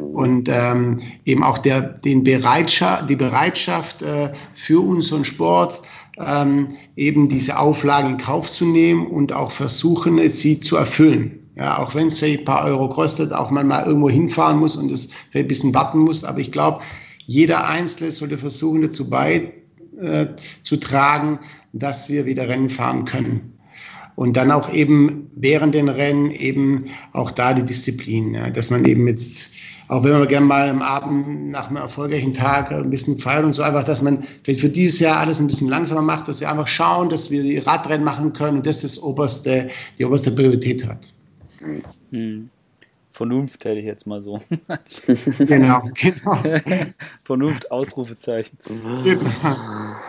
[0.00, 5.82] und ähm, eben auch der, den Bereitschaft, die Bereitschaft äh, für unseren Sport,
[6.16, 11.38] ähm, eben diese Auflagen in Kauf zu nehmen und auch versuchen, sie zu erfüllen.
[11.54, 14.74] Ja, auch wenn es vielleicht ein paar Euro kostet, auch man mal irgendwo hinfahren muss
[14.74, 16.24] und es vielleicht ein bisschen warten muss.
[16.24, 16.80] Aber ich glaube,
[17.26, 21.38] jeder Einzelne sollte versuchen, dazu beizutragen, äh,
[21.74, 23.51] dass wir wieder Rennen fahren können.
[24.14, 28.84] Und dann auch eben während den Rennen eben auch da die Disziplin, ja, dass man
[28.84, 29.52] eben jetzt
[29.92, 33.52] auch wenn man gerne mal am Abend nach einem erfolgreichen Tag ein bisschen feiert und
[33.52, 36.50] so einfach, dass man vielleicht für dieses Jahr alles ein bisschen langsamer macht, dass wir
[36.50, 40.86] einfach schauen, dass wir die Radrennen machen können und das das oberste, die oberste Priorität
[40.86, 41.12] hat.
[42.10, 42.48] Hm.
[43.10, 44.40] Vernunft hätte ich jetzt mal so.
[45.38, 46.42] genau, genau.
[47.24, 48.56] Vernunft, Ausrufezeichen.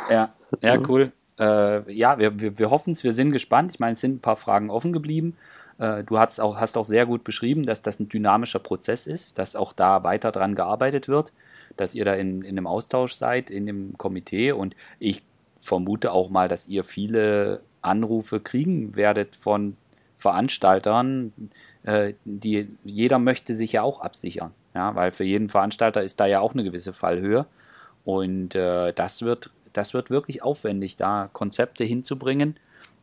[0.10, 1.12] ja, ja, cool.
[1.40, 3.72] Äh, ja, wir, wir, wir hoffen es, wir sind gespannt.
[3.72, 5.36] Ich meine, es sind ein paar Fragen offen geblieben.
[5.78, 9.38] Äh, du hast auch, hast auch sehr gut beschrieben, dass das ein dynamischer Prozess ist,
[9.38, 11.34] dass auch da weiter dran gearbeitet wird,
[11.78, 15.24] dass ihr da in, in einem Austausch seid, in dem Komitee und ich
[15.60, 19.78] vermute auch mal, dass ihr viele Anrufe kriegen werdet von
[20.18, 21.34] Veranstaltern,
[21.84, 26.26] äh, die jeder möchte sich ja auch absichern, ja, weil für jeden Veranstalter ist da
[26.26, 27.46] ja auch eine gewisse Fallhöhe
[28.06, 32.56] und äh, das wird das wird wirklich aufwendig, da Konzepte hinzubringen,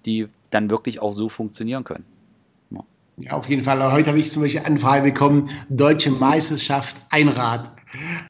[0.06, 2.04] die dann wirklich auch so funktionieren können.
[3.22, 3.92] Ja, auf jeden Fall.
[3.92, 7.70] Heute habe ich zum Beispiel Anfrage bekommen, Deutsche Meisterschaft Einrad.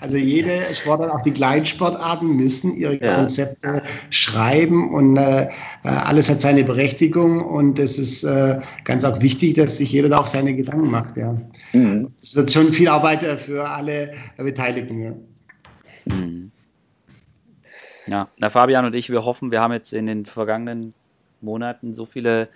[0.01, 3.15] Also jede Sportart, auch die Kleinsportarten müssen ihre ja.
[3.15, 5.49] Konzepte schreiben und äh,
[5.83, 10.19] alles hat seine Berechtigung und es ist äh, ganz auch wichtig, dass sich jeder da
[10.19, 11.17] auch seine Gedanken macht.
[11.17, 11.39] Ja.
[11.73, 12.09] Mhm.
[12.19, 14.99] Das wird schon viel Arbeit äh, für alle Beteiligten.
[14.99, 15.13] Ja.
[16.07, 16.51] Mhm.
[18.11, 20.95] Ja, na Fabian und ich, wir hoffen, wir haben jetzt in den vergangenen
[21.41, 22.49] Monaten so viele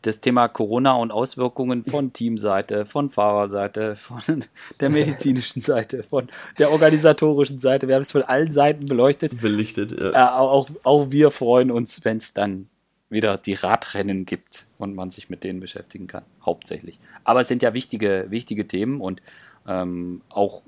[0.00, 4.44] das Thema Corona und Auswirkungen von Teamseite, von Fahrerseite, von
[4.80, 7.88] der medizinischen Seite, von der organisatorischen Seite.
[7.88, 9.38] Wir haben es von allen Seiten beleuchtet.
[9.38, 10.12] Belichtet, ja.
[10.12, 12.68] Äh, auch, auch wir freuen uns, wenn es dann
[13.10, 16.98] wieder die Radrennen gibt und man sich mit denen beschäftigen kann, hauptsächlich.
[17.22, 19.20] Aber es sind ja wichtige, wichtige Themen und
[19.68, 20.62] ähm, auch,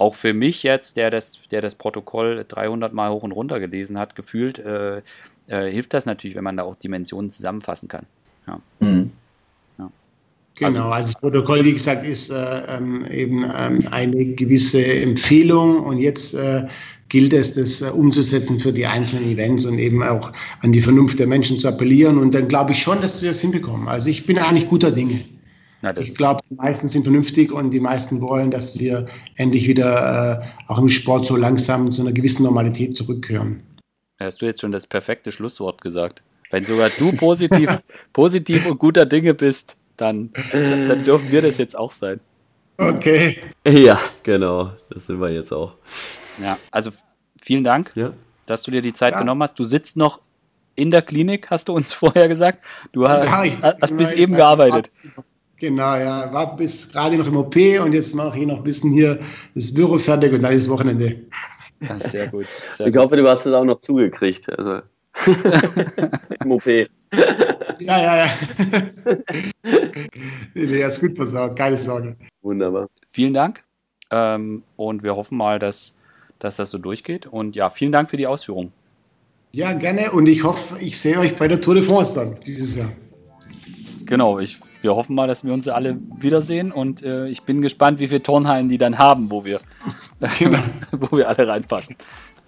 [0.00, 3.98] auch für mich jetzt, der das, der das Protokoll 300 Mal hoch und runter gelesen
[3.98, 5.02] hat, gefühlt, äh,
[5.46, 8.06] äh, hilft das natürlich, wenn man da auch Dimensionen zusammenfassen kann.
[8.46, 8.60] Ja.
[8.80, 9.12] Mhm.
[10.56, 12.34] Genau, also das Protokoll, wie gesagt, ist äh,
[12.68, 16.66] ähm, eben ähm, eine gewisse Empfehlung und jetzt äh,
[17.08, 21.18] gilt es, das äh, umzusetzen für die einzelnen Events und eben auch an die Vernunft
[21.18, 23.88] der Menschen zu appellieren und dann glaube ich schon, dass wir es hinbekommen.
[23.88, 25.24] Also ich bin eigentlich guter Dinge.
[25.82, 29.06] Na, ich glaube, die meisten sind vernünftig und die meisten wollen, dass wir
[29.36, 33.62] endlich wieder äh, auch im Sport so langsam zu einer gewissen Normalität zurückkehren.
[34.20, 36.22] Hast du jetzt schon das perfekte Schlusswort gesagt?
[36.50, 41.76] Wenn sogar du positiv, positiv und guter Dinge bist, dann, dann dürfen wir das jetzt
[41.76, 42.20] auch sein.
[42.76, 43.38] Okay.
[43.66, 44.72] Ja, genau.
[44.90, 45.74] Das sind wir jetzt auch.
[46.42, 46.90] Ja, also
[47.40, 48.12] vielen Dank, ja.
[48.46, 49.20] dass du dir die Zeit ja.
[49.20, 49.58] genommen hast.
[49.58, 50.20] Du sitzt noch
[50.74, 52.64] in der Klinik, hast du uns vorher gesagt.
[52.92, 54.90] Du hast, ja, hast bis eben gearbeitet.
[55.60, 56.32] Genau, ja.
[56.32, 57.54] War bis gerade noch im OP
[57.84, 59.20] und jetzt mache ich noch ein bisschen hier
[59.54, 61.20] das Büro fertig und dann ist Wochenende.
[61.80, 62.46] Ja, sehr gut.
[62.76, 64.48] Sehr ich hoffe, du hast es auch noch zugekriegt.
[64.58, 64.80] Also.
[66.44, 66.66] Im OP.
[66.66, 66.88] Ja,
[67.78, 68.30] ja, ja.
[70.54, 72.16] nee, nee, ist gut versorgt, keine Sorge.
[72.40, 72.88] Wunderbar.
[73.10, 73.62] Vielen Dank.
[74.10, 75.94] Ähm, und wir hoffen mal, dass,
[76.38, 77.26] dass das so durchgeht.
[77.26, 78.72] Und ja, vielen Dank für die Ausführung.
[79.52, 80.10] Ja, gerne.
[80.12, 82.92] Und ich hoffe, ich sehe euch bei der Tour de France dann dieses Jahr.
[84.06, 88.00] Genau, ich, wir hoffen mal, dass wir uns alle wiedersehen und äh, ich bin gespannt,
[88.00, 89.60] wie viele Turnhallen die dann haben, wo wir,
[90.38, 90.58] genau.
[90.92, 91.96] wo wir alle reinpassen.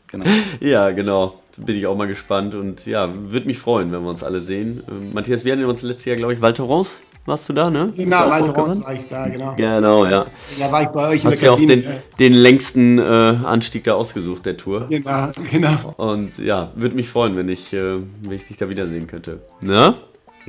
[0.08, 0.26] Genau.
[0.60, 1.34] Ja, genau.
[1.56, 4.82] Bin ich auch mal gespannt und ja, würde mich freuen, wenn wir uns alle sehen.
[4.88, 7.90] Ähm, Matthias, wir hatten uns letztes Jahr, glaube ich, Val Thorens warst du da, ne?
[7.96, 9.54] Genau, Val Thorens war ich da, genau.
[9.54, 10.24] Genau, ja.
[10.58, 11.84] Da war ich bei euch Hast in der ja auch den,
[12.18, 14.86] den längsten äh, Anstieg da ausgesucht, der Tour.
[14.88, 15.94] Genau, genau.
[15.96, 19.40] Und ja, würde mich freuen, wenn ich, äh, wenn ich dich da wiedersehen könnte.
[19.60, 19.94] Ne?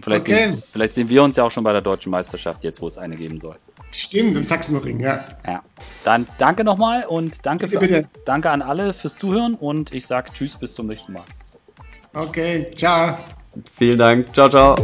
[0.02, 0.52] Vielleicht, okay.
[0.52, 2.98] sehen, vielleicht sehen wir uns ja auch schon bei der deutschen Meisterschaft, jetzt wo es
[2.98, 3.58] eine geben soll.
[3.92, 5.24] Stimmt, im Sachsenring, ja.
[5.46, 5.62] Ja.
[6.04, 8.10] Dann danke nochmal und danke, bitte, für, bitte.
[8.26, 11.24] danke an alle fürs Zuhören und ich sage Tschüss, bis zum nächsten Mal.
[12.14, 13.18] Okay, ciao.
[13.72, 14.34] Vielen Dank.
[14.34, 14.76] Ciao, ciao.